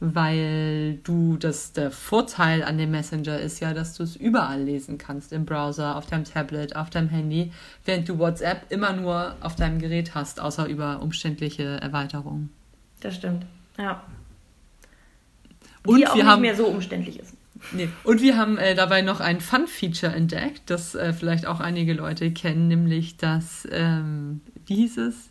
weil 0.00 0.98
du 1.02 1.36
das 1.36 1.72
der 1.72 1.90
Vorteil 1.90 2.62
an 2.62 2.78
dem 2.78 2.90
Messenger 2.92 3.38
ist 3.38 3.60
ja, 3.60 3.74
dass 3.74 3.94
du 3.94 4.04
es 4.04 4.14
überall 4.14 4.62
lesen 4.62 4.96
kannst 4.96 5.32
im 5.32 5.44
Browser, 5.44 5.96
auf 5.96 6.06
deinem 6.06 6.24
Tablet, 6.24 6.76
auf 6.76 6.90
deinem 6.90 7.08
Handy, 7.08 7.52
während 7.84 8.08
du 8.08 8.18
WhatsApp 8.18 8.70
immer 8.70 8.92
nur 8.92 9.36
auf 9.40 9.56
deinem 9.56 9.80
Gerät 9.80 10.14
hast, 10.14 10.40
außer 10.40 10.66
über 10.66 11.02
umständliche 11.02 11.80
Erweiterungen. 11.80 12.50
Das 13.00 13.16
stimmt, 13.16 13.44
ja. 13.76 14.02
Und 15.84 15.98
Die 15.98 16.06
auch 16.06 16.14
nicht 16.14 16.24
haben, 16.24 16.42
mehr 16.42 16.54
so 16.54 16.66
umständlich 16.66 17.18
ist. 17.18 17.34
Nee. 17.72 17.88
Und 18.04 18.22
wir 18.22 18.36
haben 18.36 18.56
äh, 18.56 18.74
dabei 18.74 19.02
noch 19.02 19.20
ein 19.20 19.40
Fun-Feature 19.40 20.12
entdeckt, 20.12 20.62
das 20.66 20.94
äh, 20.94 21.12
vielleicht 21.12 21.46
auch 21.46 21.58
einige 21.58 21.92
Leute 21.92 22.30
kennen, 22.30 22.68
nämlich 22.68 23.16
das, 23.16 23.66
ähm, 23.72 24.42
wie 24.66 24.76
hieß 24.76 24.98
es? 24.98 25.28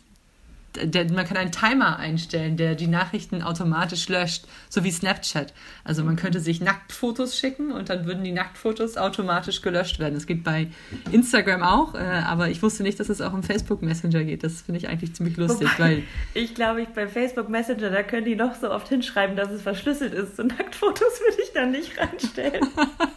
Der, 0.86 1.10
man 1.10 1.26
kann 1.26 1.36
einen 1.36 1.52
Timer 1.52 1.98
einstellen, 1.98 2.56
der 2.56 2.74
die 2.74 2.86
Nachrichten 2.86 3.42
automatisch 3.42 4.08
löscht, 4.08 4.44
so 4.68 4.84
wie 4.84 4.90
Snapchat. 4.90 5.52
Also 5.84 6.04
man 6.04 6.16
könnte 6.16 6.40
sich 6.40 6.60
Nacktfotos 6.60 7.36
schicken 7.36 7.72
und 7.72 7.88
dann 7.88 8.06
würden 8.06 8.24
die 8.24 8.32
Nacktfotos 8.32 8.96
automatisch 8.96 9.62
gelöscht 9.62 9.98
werden. 9.98 10.14
Das 10.14 10.26
geht 10.26 10.44
bei 10.44 10.68
Instagram 11.12 11.62
auch, 11.62 11.94
äh, 11.94 11.98
aber 11.98 12.48
ich 12.48 12.62
wusste 12.62 12.82
nicht, 12.82 13.00
dass 13.00 13.08
es 13.08 13.20
auch 13.20 13.34
im 13.34 13.42
Facebook 13.42 13.82
Messenger 13.82 14.24
geht. 14.24 14.44
Das 14.44 14.62
finde 14.62 14.78
ich 14.78 14.88
eigentlich 14.88 15.14
ziemlich 15.14 15.36
lustig, 15.36 15.68
Wobei, 15.74 15.84
weil 15.84 16.02
ich 16.34 16.54
glaube, 16.54 16.82
ich 16.82 16.88
bei 16.88 17.08
Facebook 17.08 17.48
Messenger, 17.48 17.90
da 17.90 18.02
können 18.02 18.24
die 18.24 18.36
noch 18.36 18.54
so 18.54 18.70
oft 18.70 18.88
hinschreiben, 18.88 19.36
dass 19.36 19.50
es 19.50 19.62
verschlüsselt 19.62 20.14
ist. 20.14 20.36
So 20.36 20.42
Nacktfotos 20.42 21.20
würde 21.20 21.42
ich 21.42 21.52
da 21.52 21.66
nicht 21.66 21.98
reinstellen. 21.98 22.66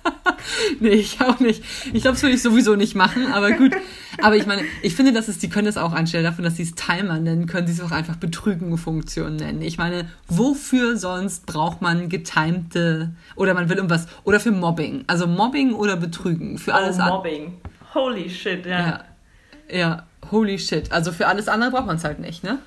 nee, 0.79 0.89
ich 0.89 1.21
auch 1.21 1.39
nicht. 1.39 1.63
Ich 1.93 2.01
glaube, 2.01 2.15
das 2.15 2.23
würde 2.23 2.35
ich 2.35 2.41
sowieso 2.41 2.75
nicht 2.75 2.95
machen, 2.95 3.31
aber 3.31 3.51
gut. 3.51 3.75
Aber 4.21 4.35
ich 4.35 4.45
meine, 4.45 4.63
ich 4.81 4.95
finde, 4.95 5.13
dass 5.13 5.27
es, 5.27 5.39
die 5.39 5.49
können 5.49 5.65
das 5.65 5.77
auch 5.77 5.93
anstelle 5.93 6.23
davon, 6.23 6.43
dass 6.43 6.57
sie 6.57 6.63
es 6.63 6.75
Timer 6.75 7.19
nennen, 7.19 7.47
können 7.51 7.67
sie 7.67 7.73
es 7.73 7.81
auch 7.81 7.91
einfach 7.91 8.15
Betrügen-Funktion 8.15 9.35
nennen. 9.35 9.61
Ich 9.61 9.77
meine, 9.77 10.09
wofür 10.27 10.97
sonst 10.97 11.45
braucht 11.45 11.81
man 11.81 12.09
getimte 12.09 13.13
oder 13.35 13.53
man 13.53 13.69
will 13.69 13.75
irgendwas 13.77 14.07
oder 14.23 14.39
für 14.39 14.51
Mobbing. 14.51 15.03
Also 15.07 15.27
Mobbing 15.27 15.73
oder 15.73 15.97
Betrügen. 15.97 16.57
Für 16.57 16.73
alles 16.73 16.97
oh, 16.99 17.05
Mobbing. 17.05 17.61
Holy 17.93 18.29
shit, 18.29 18.65
ja. 18.65 18.79
ja. 18.79 19.03
Ja, 19.69 20.03
holy 20.31 20.59
shit. 20.59 20.91
Also 20.91 21.11
für 21.11 21.27
alles 21.27 21.47
andere 21.47 21.71
braucht 21.71 21.85
man 21.85 21.95
es 21.95 22.03
halt 22.03 22.19
nicht, 22.19 22.43
ne? 22.43 22.59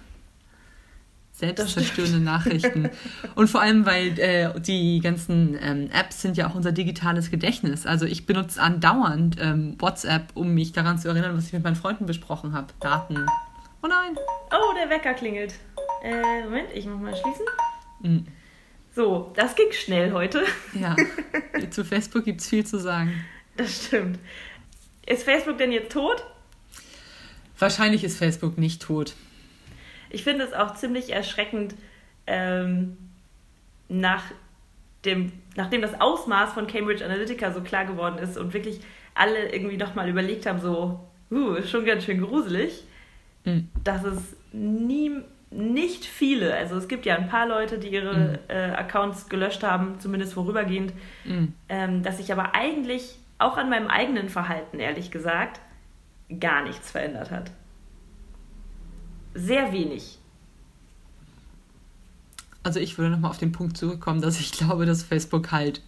Selbstzerstörende 1.33 2.21
Nachrichten. 2.21 2.91
Und 3.35 3.49
vor 3.49 3.61
allem, 3.61 3.85
weil 3.87 4.19
äh, 4.21 4.61
die 4.61 5.01
ganzen 5.01 5.59
ähm, 5.61 5.91
Apps 5.91 6.23
sind 6.23 6.37
ja 6.37 6.49
auch 6.49 6.55
unser 6.55 6.71
digitales 6.71 7.31
Gedächtnis. 7.31 7.87
Also 7.87 8.07
ich 8.07 8.25
benutze 8.25 8.63
andauernd 8.63 9.37
ähm, 9.41 9.75
WhatsApp, 9.81 10.29
um 10.35 10.55
mich 10.55 10.73
daran 10.73 10.97
zu 10.97 11.09
erinnern, 11.09 11.37
was 11.37 11.47
ich 11.47 11.53
mit 11.53 11.65
meinen 11.65 11.75
Freunden 11.75 12.07
besprochen 12.07 12.53
habe. 12.53 12.69
Daten. 12.81 13.27
Oh 13.85 13.87
nein. 13.87 14.17
Oh, 14.51 14.75
der 14.75 14.89
Wecker 14.89 15.13
klingelt. 15.13 15.55
Äh, 16.03 16.45
Moment, 16.45 16.71
ich 16.73 16.87
mach 16.87 16.99
mal 16.99 17.15
schließen. 17.15 17.45
Mhm. 18.01 18.27
So, 18.95 19.31
das 19.37 19.55
ging 19.57 19.71
schnell 19.73 20.13
heute. 20.13 20.43
Ja, 20.75 20.97
zu 21.69 21.85
Facebook 21.85 22.25
gibt 22.25 22.41
es 22.41 22.49
viel 22.49 22.65
zu 22.65 22.79
sagen. 22.79 23.13
Das 23.59 23.87
stimmt. 23.87 24.19
Ist 25.05 25.25
Facebook 25.25 25.59
denn 25.59 25.71
jetzt 25.71 25.93
tot? 25.93 26.25
Wahrscheinlich 27.59 28.05
ist 28.05 28.17
Facebook 28.17 28.57
nicht 28.57 28.81
tot. 28.81 29.15
Ich 30.09 30.25
finde 30.25 30.45
es 30.45 30.55
auch 30.55 30.75
ziemlich 30.75 31.13
erschreckend, 31.13 31.75
ähm, 32.27 32.97
nach 33.91 34.25
dem, 35.05 35.33
nachdem 35.57 35.83
das 35.83 36.01
Ausmaß 36.01 36.55
von 36.55 36.67
Cambridge 36.67 37.05
Analytica 37.05 37.53
so 37.53 37.61
klar 37.61 37.85
geworden 37.85 38.17
ist 38.17 38.39
und 38.39 38.55
wirklich 38.55 38.81
alle 39.15 39.53
irgendwie 39.53 39.77
nochmal 39.77 40.09
überlegt 40.09 40.47
haben, 40.47 40.61
so, 40.61 41.07
uh, 41.31 41.55
ist 41.57 41.69
schon 41.69 41.85
ganz 41.85 42.05
schön 42.05 42.23
gruselig, 42.23 42.85
mhm. 43.45 43.69
dass 43.83 44.05
es 44.05 44.37
nie, 44.53 45.11
nicht 45.51 46.05
viele, 46.05 46.55
also 46.55 46.77
es 46.77 46.89
gibt 46.89 47.07
ja 47.07 47.17
ein 47.17 47.29
paar 47.29 47.47
Leute, 47.47 47.79
die 47.79 47.89
ihre 47.89 48.15
mhm. 48.15 48.39
äh, 48.49 48.71
Accounts 48.71 49.29
gelöscht 49.29 49.63
haben, 49.63 50.01
zumindest 50.01 50.35
vorübergehend, 50.35 50.93
mhm. 51.25 51.55
ähm, 51.69 52.03
dass 52.03 52.19
sich 52.19 52.33
aber 52.33 52.55
eigentlich 52.55 53.17
auch 53.39 53.57
an 53.57 53.69
meinem 53.69 53.89
eigenen 53.89 54.29
Verhalten, 54.29 54.79
ehrlich 54.81 55.11
gesagt, 55.11 55.61
gar 56.41 56.63
nichts 56.63 56.91
verändert 56.91 57.31
hat 57.31 57.51
sehr 59.35 59.73
wenig. 59.73 60.19
Also 62.63 62.81
ich 62.81 62.97
würde 62.97 63.11
nochmal 63.11 63.31
auf 63.31 63.39
den 63.39 63.53
Punkt 63.53 63.77
zurückkommen, 63.77 64.23
dass 64.23 64.41
ich 64.41 64.53
glaube, 64.53 64.87
dass 64.87 65.03
Facebook 65.03 65.53
halt 65.53 65.83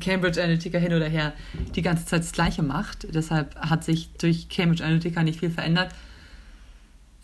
Cambridge 0.00 0.42
Analytica 0.42 0.78
hin 0.78 0.94
oder 0.94 1.08
her 1.08 1.32
die 1.74 1.82
ganze 1.82 2.06
Zeit 2.06 2.20
das 2.20 2.32
Gleiche 2.32 2.62
macht. 2.62 3.14
Deshalb 3.14 3.56
hat 3.56 3.84
sich 3.84 4.10
durch 4.18 4.48
Cambridge 4.48 4.84
Analytica 4.84 5.22
nicht 5.22 5.40
viel 5.40 5.50
verändert. 5.50 5.94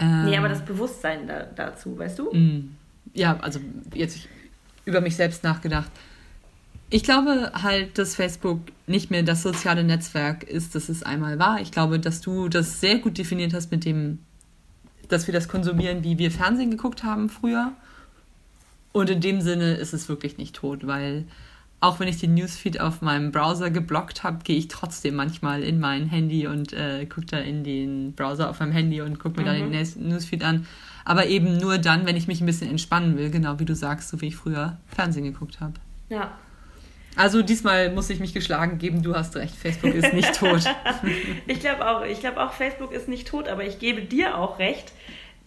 Ähm, 0.02 0.24
nee, 0.24 0.36
aber 0.36 0.48
das 0.48 0.64
Bewusstsein 0.64 1.26
da, 1.26 1.44
dazu, 1.44 1.98
weißt 1.98 2.18
du? 2.18 2.32
Mm, 2.32 2.76
ja, 3.14 3.38
also 3.40 3.60
jetzt 3.94 4.28
über 4.84 5.00
mich 5.00 5.16
selbst 5.16 5.44
nachgedacht. 5.44 5.90
Ich 6.90 7.04
glaube 7.04 7.52
halt, 7.62 7.96
dass 7.98 8.14
Facebook 8.14 8.60
nicht 8.86 9.10
mehr 9.10 9.22
das 9.22 9.42
soziale 9.42 9.84
Netzwerk 9.84 10.44
ist, 10.44 10.74
das 10.74 10.88
es 10.88 11.02
einmal 11.02 11.38
war. 11.38 11.60
Ich 11.60 11.70
glaube, 11.70 11.98
dass 11.98 12.20
du 12.20 12.48
das 12.48 12.80
sehr 12.80 12.98
gut 12.98 13.16
definiert 13.16 13.54
hast 13.54 13.70
mit 13.70 13.84
dem 13.84 14.18
dass 15.12 15.26
wir 15.26 15.34
das 15.34 15.48
konsumieren, 15.48 16.04
wie 16.04 16.18
wir 16.18 16.30
Fernsehen 16.30 16.70
geguckt 16.70 17.04
haben 17.04 17.28
früher. 17.28 17.72
Und 18.92 19.10
in 19.10 19.20
dem 19.20 19.40
Sinne 19.40 19.74
ist 19.74 19.92
es 19.92 20.08
wirklich 20.08 20.38
nicht 20.38 20.56
tot, 20.56 20.86
weil 20.86 21.24
auch 21.82 21.98
wenn 21.98 22.06
ich 22.06 22.18
den 22.18 22.34
Newsfeed 22.34 22.80
auf 22.80 23.02
meinem 23.02 23.32
Browser 23.32 23.68
geblockt 23.68 24.22
habe, 24.22 24.38
gehe 24.44 24.56
ich 24.56 24.68
trotzdem 24.68 25.16
manchmal 25.16 25.64
in 25.64 25.80
mein 25.80 26.06
Handy 26.06 26.46
und 26.46 26.72
äh, 26.72 27.04
gucke 27.06 27.26
da 27.26 27.38
in 27.38 27.64
den 27.64 28.12
Browser 28.14 28.48
auf 28.48 28.60
meinem 28.60 28.70
Handy 28.70 29.00
und 29.00 29.18
gucke 29.18 29.40
mir 29.40 29.50
mhm. 29.50 29.72
dann 29.72 29.72
den 29.72 30.08
Newsfeed 30.08 30.44
an. 30.44 30.68
Aber 31.04 31.26
eben 31.26 31.58
nur 31.58 31.78
dann, 31.78 32.06
wenn 32.06 32.16
ich 32.16 32.28
mich 32.28 32.40
ein 32.40 32.46
bisschen 32.46 32.70
entspannen 32.70 33.18
will, 33.18 33.30
genau 33.30 33.58
wie 33.58 33.64
du 33.64 33.74
sagst, 33.74 34.10
so 34.10 34.20
wie 34.20 34.28
ich 34.28 34.36
früher 34.36 34.78
Fernsehen 34.86 35.24
geguckt 35.24 35.60
habe. 35.60 35.74
Ja. 36.08 36.30
Also 37.16 37.42
diesmal 37.42 37.92
muss 37.92 38.08
ich 38.10 38.20
mich 38.20 38.32
geschlagen 38.32 38.78
geben, 38.78 39.02
du 39.02 39.16
hast 39.16 39.34
recht, 39.34 39.56
Facebook 39.56 39.92
ist 39.92 40.14
nicht 40.14 40.34
tot. 40.36 40.62
ich 41.48 41.58
glaube 41.58 41.90
auch, 41.90 42.04
ich 42.04 42.20
glaube 42.20 42.40
auch, 42.40 42.52
Facebook 42.52 42.92
ist 42.92 43.08
nicht 43.08 43.26
tot, 43.26 43.48
aber 43.48 43.66
ich 43.66 43.80
gebe 43.80 44.02
dir 44.02 44.38
auch 44.38 44.60
recht. 44.60 44.92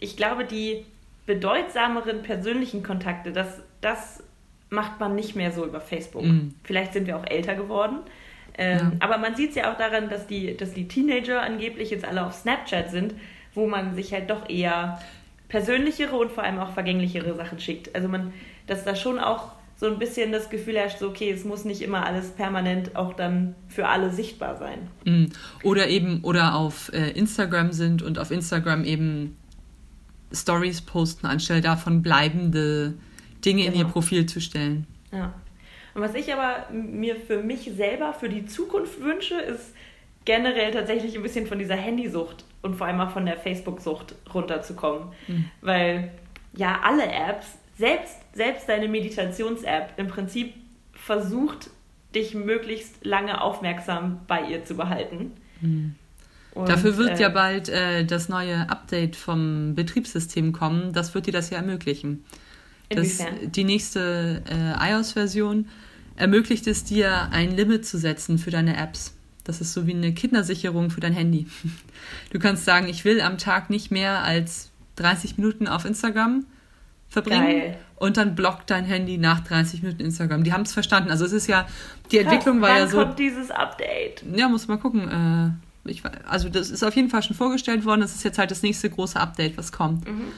Ich 0.00 0.18
glaube, 0.18 0.44
die 0.44 0.84
bedeutsameren 1.24 2.22
persönlichen 2.22 2.82
Kontakte, 2.82 3.32
das, 3.32 3.48
das 3.80 4.22
macht 4.70 4.98
man 5.00 5.14
nicht 5.14 5.36
mehr 5.36 5.52
so 5.52 5.64
über 5.64 5.80
Facebook. 5.80 6.24
Mm. 6.24 6.54
Vielleicht 6.64 6.92
sind 6.92 7.06
wir 7.06 7.16
auch 7.16 7.26
älter 7.26 7.54
geworden. 7.54 7.98
Ähm, 8.58 8.78
ja. 8.78 8.92
Aber 9.00 9.18
man 9.18 9.36
sieht 9.36 9.50
es 9.50 9.56
ja 9.56 9.72
auch 9.72 9.78
daran, 9.78 10.08
dass 10.08 10.26
die, 10.26 10.56
dass 10.56 10.72
die 10.72 10.88
Teenager 10.88 11.42
angeblich 11.42 11.90
jetzt 11.90 12.04
alle 12.04 12.24
auf 12.24 12.34
Snapchat 12.34 12.90
sind, 12.90 13.14
wo 13.54 13.66
man 13.66 13.94
sich 13.94 14.12
halt 14.12 14.30
doch 14.30 14.48
eher 14.48 15.00
persönlichere 15.48 16.16
und 16.16 16.32
vor 16.32 16.42
allem 16.42 16.58
auch 16.58 16.72
vergänglichere 16.72 17.34
Sachen 17.34 17.60
schickt. 17.60 17.94
Also 17.94 18.08
man, 18.08 18.32
dass 18.66 18.84
da 18.84 18.96
schon 18.96 19.18
auch 19.18 19.52
so 19.78 19.86
ein 19.86 19.98
bisschen 19.98 20.32
das 20.32 20.48
Gefühl 20.48 20.76
herrscht, 20.76 20.98
so, 20.98 21.08
okay, 21.08 21.30
es 21.30 21.44
muss 21.44 21.64
nicht 21.64 21.82
immer 21.82 22.06
alles 22.06 22.30
permanent 22.30 22.96
auch 22.96 23.12
dann 23.12 23.54
für 23.68 23.86
alle 23.88 24.10
sichtbar 24.10 24.56
sein. 24.56 24.88
Mhm. 25.04 25.30
Oder 25.62 25.88
eben, 25.88 26.20
oder 26.22 26.54
auf 26.54 26.90
äh, 26.94 27.10
Instagram 27.10 27.72
sind 27.72 28.02
und 28.02 28.18
auf 28.18 28.30
Instagram 28.30 28.84
eben 28.84 29.36
Stories 30.32 30.80
posten, 30.80 31.26
anstelle 31.26 31.60
davon 31.60 32.02
bleibende 32.02 32.94
Dinge 33.46 33.62
genau. 33.62 33.72
in 33.72 33.78
ihr 33.78 33.84
genau. 33.84 33.92
Profil 33.92 34.26
zu 34.26 34.40
stellen. 34.40 34.86
Ja. 35.12 35.32
Und 35.94 36.02
was 36.02 36.14
ich 36.14 36.32
aber 36.32 36.70
mir 36.70 37.16
für 37.16 37.42
mich 37.42 37.70
selber, 37.74 38.12
für 38.12 38.28
die 38.28 38.44
Zukunft 38.44 39.00
wünsche, 39.00 39.36
ist 39.36 39.72
generell 40.26 40.70
tatsächlich 40.72 41.16
ein 41.16 41.22
bisschen 41.22 41.46
von 41.46 41.58
dieser 41.58 41.76
Handysucht 41.76 42.44
und 42.60 42.74
vor 42.74 42.86
allem 42.86 43.00
auch 43.00 43.12
von 43.12 43.24
der 43.24 43.38
Facebook-Sucht 43.38 44.14
runterzukommen. 44.34 45.08
Mhm. 45.26 45.44
Weil 45.62 46.10
ja, 46.54 46.80
alle 46.82 47.04
Apps 47.06 47.46
selbst, 47.78 48.16
selbst 48.34 48.68
deine 48.68 48.88
Meditations-App 48.88 49.94
im 49.96 50.08
Prinzip 50.08 50.52
versucht, 50.92 51.70
dich 52.14 52.34
möglichst 52.34 53.04
lange 53.04 53.40
aufmerksam 53.40 54.20
bei 54.26 54.42
ihr 54.42 54.64
zu 54.64 54.74
behalten. 54.74 55.32
Mhm. 55.60 55.94
Und, 56.52 56.68
Dafür 56.70 56.96
wird 56.96 57.18
äh, 57.18 57.22
ja 57.22 57.28
bald 57.28 57.68
äh, 57.68 58.04
das 58.04 58.30
neue 58.30 58.68
Update 58.70 59.14
vom 59.14 59.74
Betriebssystem 59.74 60.52
kommen. 60.52 60.94
Das 60.94 61.14
wird 61.14 61.26
dir 61.26 61.32
das 61.32 61.50
ja 61.50 61.58
ermöglichen. 61.58 62.24
Das, 62.88 63.18
die 63.42 63.64
nächste 63.64 64.42
äh, 64.48 64.92
iOS-Version 64.92 65.68
ermöglicht 66.16 66.66
es 66.66 66.84
dir, 66.84 67.28
ein 67.32 67.56
Limit 67.56 67.86
zu 67.86 67.98
setzen 67.98 68.38
für 68.38 68.50
deine 68.50 68.76
Apps. 68.76 69.14
Das 69.44 69.60
ist 69.60 69.72
so 69.72 69.86
wie 69.86 69.94
eine 69.94 70.12
Kindersicherung 70.12 70.90
für 70.90 71.00
dein 71.00 71.12
Handy. 71.12 71.46
Du 72.30 72.38
kannst 72.38 72.64
sagen, 72.64 72.86
ich 72.88 73.04
will 73.04 73.20
am 73.20 73.38
Tag 73.38 73.70
nicht 73.70 73.90
mehr 73.90 74.22
als 74.22 74.70
30 74.96 75.38
Minuten 75.38 75.66
auf 75.66 75.84
Instagram 75.84 76.44
verbringen. 77.08 77.42
Geil. 77.42 77.78
Und 77.96 78.16
dann 78.16 78.34
blockt 78.34 78.70
dein 78.70 78.84
Handy 78.84 79.18
nach 79.18 79.40
30 79.40 79.82
Minuten 79.82 80.02
Instagram. 80.02 80.44
Die 80.44 80.52
haben 80.52 80.62
es 80.62 80.72
verstanden. 80.72 81.10
Also 81.10 81.24
es 81.24 81.32
ist 81.32 81.46
ja, 81.46 81.66
die 82.10 82.18
Krass, 82.18 82.26
Entwicklung 82.26 82.60
war 82.60 82.78
ja 82.78 82.86
so. 82.86 82.98
kommt 82.98 83.18
dieses 83.18 83.50
Update? 83.50 84.22
Ja, 84.34 84.48
muss 84.48 84.68
mal 84.68 84.76
gucken. 84.76 85.56
Äh, 85.84 85.90
ich, 85.90 86.02
also 86.28 86.48
das 86.48 86.70
ist 86.70 86.82
auf 86.82 86.94
jeden 86.94 87.08
Fall 87.08 87.22
schon 87.22 87.34
vorgestellt 87.36 87.84
worden. 87.84 88.02
Das 88.02 88.14
ist 88.14 88.24
jetzt 88.24 88.38
halt 88.38 88.50
das 88.50 88.62
nächste 88.62 88.90
große 88.90 89.18
Update, 89.18 89.56
was 89.56 89.72
kommt. 89.72 90.06
Mhm. 90.06 90.32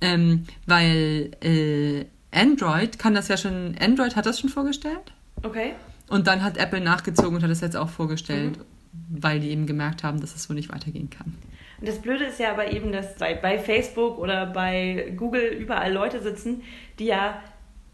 Ähm, 0.00 0.44
weil 0.66 1.30
äh, 1.42 2.06
Android 2.32 2.98
kann 2.98 3.14
das 3.14 3.28
ja 3.28 3.36
schon, 3.36 3.76
Android 3.80 4.16
hat 4.16 4.26
das 4.26 4.40
schon 4.40 4.50
vorgestellt. 4.50 5.12
Okay. 5.42 5.74
Und 6.08 6.26
dann 6.26 6.42
hat 6.42 6.56
Apple 6.56 6.80
nachgezogen 6.80 7.36
und 7.36 7.42
hat 7.42 7.50
das 7.50 7.60
jetzt 7.60 7.76
auch 7.76 7.88
vorgestellt, 7.88 8.58
mhm. 8.58 9.22
weil 9.22 9.40
die 9.40 9.50
eben 9.50 9.66
gemerkt 9.66 10.02
haben, 10.02 10.20
dass 10.20 10.34
es 10.34 10.44
so 10.44 10.54
nicht 10.54 10.72
weitergehen 10.72 11.10
kann. 11.10 11.36
Und 11.80 11.88
das 11.88 11.98
Blöde 11.98 12.24
ist 12.24 12.38
ja 12.38 12.50
aber 12.50 12.72
eben, 12.72 12.92
dass 12.92 13.16
bei 13.16 13.58
Facebook 13.58 14.18
oder 14.18 14.46
bei 14.46 15.14
Google 15.16 15.48
überall 15.48 15.92
Leute 15.92 16.20
sitzen, 16.20 16.62
die 16.98 17.06
ja 17.06 17.40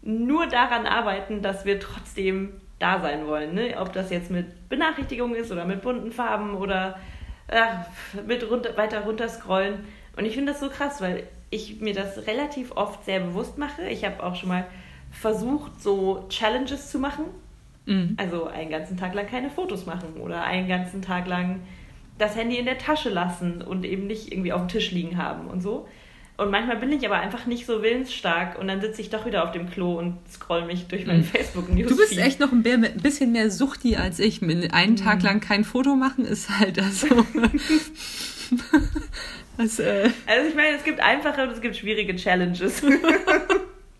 nur 0.01 0.47
daran 0.47 0.85
arbeiten, 0.85 1.41
dass 1.41 1.65
wir 1.65 1.79
trotzdem 1.79 2.53
da 2.79 3.01
sein 3.01 3.27
wollen. 3.27 3.53
Ne? 3.53 3.75
Ob 3.77 3.93
das 3.93 4.09
jetzt 4.09 4.29
mit 4.29 4.69
Benachrichtigungen 4.69 5.35
ist 5.35 5.51
oder 5.51 5.65
mit 5.65 5.81
bunten 5.81 6.11
Farben 6.11 6.55
oder 6.55 6.99
ach, 7.49 7.85
mit 8.25 8.49
runter, 8.49 8.75
weiter 8.77 9.01
runter 9.01 9.29
scrollen. 9.29 9.85
Und 10.15 10.25
ich 10.25 10.33
finde 10.33 10.51
das 10.51 10.61
so 10.61 10.69
krass, 10.69 11.01
weil 11.01 11.23
ich 11.49 11.79
mir 11.79 11.93
das 11.93 12.27
relativ 12.27 12.71
oft 12.71 13.05
sehr 13.05 13.19
bewusst 13.19 13.57
mache. 13.57 13.87
Ich 13.89 14.03
habe 14.03 14.23
auch 14.23 14.35
schon 14.35 14.49
mal 14.49 14.65
versucht, 15.11 15.81
so 15.81 16.25
Challenges 16.29 16.91
zu 16.91 16.99
machen. 16.99 17.25
Mhm. 17.85 18.15
Also 18.17 18.47
einen 18.47 18.69
ganzen 18.69 18.97
Tag 18.97 19.13
lang 19.13 19.27
keine 19.27 19.49
Fotos 19.49 19.85
machen 19.85 20.19
oder 20.21 20.43
einen 20.43 20.67
ganzen 20.67 21.01
Tag 21.01 21.27
lang 21.27 21.61
das 22.17 22.35
Handy 22.35 22.57
in 22.57 22.65
der 22.65 22.77
Tasche 22.77 23.09
lassen 23.09 23.61
und 23.61 23.85
eben 23.85 24.07
nicht 24.07 24.31
irgendwie 24.31 24.51
auf 24.51 24.61
dem 24.61 24.67
Tisch 24.67 24.91
liegen 24.91 25.17
haben 25.17 25.47
und 25.47 25.61
so. 25.61 25.87
Und 26.35 26.51
manchmal 26.51 26.77
bin 26.77 26.91
ich 26.91 27.03
aber 27.05 27.19
einfach 27.19 27.47
nicht 27.47 27.65
so 27.65 27.81
willensstark 27.81 28.59
und 28.59 28.67
dann 28.67 28.79
sitze 28.79 29.01
ich 29.01 29.09
doch 29.09 29.25
wieder 29.25 29.43
auf 29.43 29.51
dem 29.51 29.69
Klo 29.71 29.97
und 29.97 30.17
scroll 30.29 30.65
mich 30.65 30.85
durch 30.87 31.07
mein 31.07 31.19
mhm. 31.19 31.23
Facebook-News. 31.23 31.89
Du 31.89 31.97
bist 31.97 32.15
echt 32.17 32.39
noch 32.39 32.51
ein 32.51 32.61
bisschen 32.61 33.31
mehr 33.31 33.49
Suchti 33.49 33.95
als 33.95 34.19
ich. 34.19 34.43
Einen 34.43 34.91
mhm. 34.91 34.95
Tag 34.97 35.23
lang 35.23 35.39
kein 35.39 35.63
Foto 35.63 35.95
machen 35.95 36.25
ist 36.25 36.49
halt 36.59 36.79
also. 36.79 37.07
das, 39.57 39.79
äh 39.79 40.09
also 40.25 40.49
ich 40.49 40.55
meine, 40.55 40.77
es 40.77 40.83
gibt 40.83 40.99
einfache 40.99 41.43
und 41.43 41.51
es 41.51 41.61
gibt 41.61 41.75
schwierige 41.75 42.15
Challenges. 42.15 42.81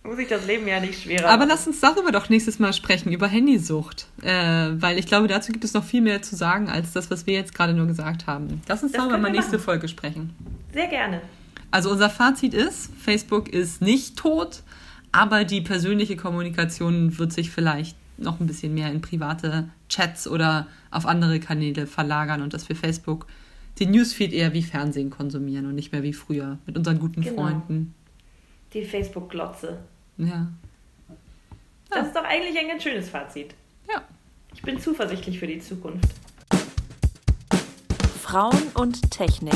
muss 0.07 0.17
ich 0.19 0.27
das 0.29 0.47
Leben 0.47 0.67
ja 0.67 0.79
nicht 0.79 1.03
schwerer 1.03 1.27
Aber 1.27 1.39
machen. 1.39 1.49
lass 1.49 1.67
uns 1.67 1.79
darüber 1.81 2.11
doch 2.11 2.29
nächstes 2.29 2.59
Mal 2.59 2.73
sprechen, 2.73 3.11
über 3.11 3.27
Handysucht. 3.27 4.07
Äh, 4.21 4.69
weil 4.71 4.97
ich 4.97 5.05
glaube, 5.05 5.27
dazu 5.27 5.51
gibt 5.51 5.63
es 5.63 5.73
noch 5.73 5.83
viel 5.83 6.01
mehr 6.01 6.21
zu 6.21 6.35
sagen, 6.35 6.69
als 6.69 6.93
das, 6.93 7.11
was 7.11 7.27
wir 7.27 7.33
jetzt 7.33 7.53
gerade 7.53 7.73
nur 7.73 7.85
gesagt 7.87 8.25
haben. 8.25 8.61
Lass 8.67 8.81
uns 8.83 8.93
das 8.93 9.01
darüber 9.01 9.17
mal 9.17 9.31
nächste 9.31 9.57
machen. 9.57 9.65
Folge 9.65 9.87
sprechen. 9.87 10.33
Sehr 10.73 10.87
gerne. 10.87 11.21
Also 11.69 11.91
unser 11.91 12.09
Fazit 12.09 12.53
ist, 12.53 12.89
Facebook 12.97 13.49
ist 13.49 13.81
nicht 13.81 14.17
tot, 14.17 14.61
aber 15.11 15.43
die 15.43 15.61
persönliche 15.61 16.15
Kommunikation 16.15 17.17
wird 17.19 17.33
sich 17.33 17.51
vielleicht 17.51 17.97
noch 18.17 18.39
ein 18.39 18.47
bisschen 18.47 18.73
mehr 18.73 18.91
in 18.91 19.01
private 19.01 19.69
Chats 19.89 20.27
oder 20.27 20.67
auf 20.89 21.05
andere 21.05 21.39
Kanäle 21.39 21.85
verlagern 21.85 22.41
und 22.41 22.53
dass 22.53 22.67
wir 22.69 22.75
Facebook 22.75 23.27
den 23.79 23.91
Newsfeed 23.91 24.33
eher 24.33 24.53
wie 24.53 24.63
Fernsehen 24.63 25.09
konsumieren 25.09 25.65
und 25.65 25.75
nicht 25.75 25.91
mehr 25.91 26.03
wie 26.03 26.13
früher 26.13 26.57
mit 26.65 26.77
unseren 26.77 26.99
guten 26.99 27.21
genau. 27.21 27.43
Freunden. 27.43 27.93
Die 28.73 28.83
Facebook-Glotze. 28.83 29.79
Ja. 30.17 30.47
Das 31.89 31.99
ja. 31.99 32.05
ist 32.05 32.15
doch 32.15 32.23
eigentlich 32.23 32.57
ein 32.57 32.67
ganz 32.67 32.83
schönes 32.83 33.09
Fazit. 33.09 33.53
Ja. 33.89 34.03
Ich 34.53 34.61
bin 34.61 34.79
zuversichtlich 34.79 35.39
für 35.39 35.47
die 35.47 35.59
Zukunft. 35.59 36.09
Frauen 38.21 38.61
und 38.73 39.09
Technik. 39.11 39.53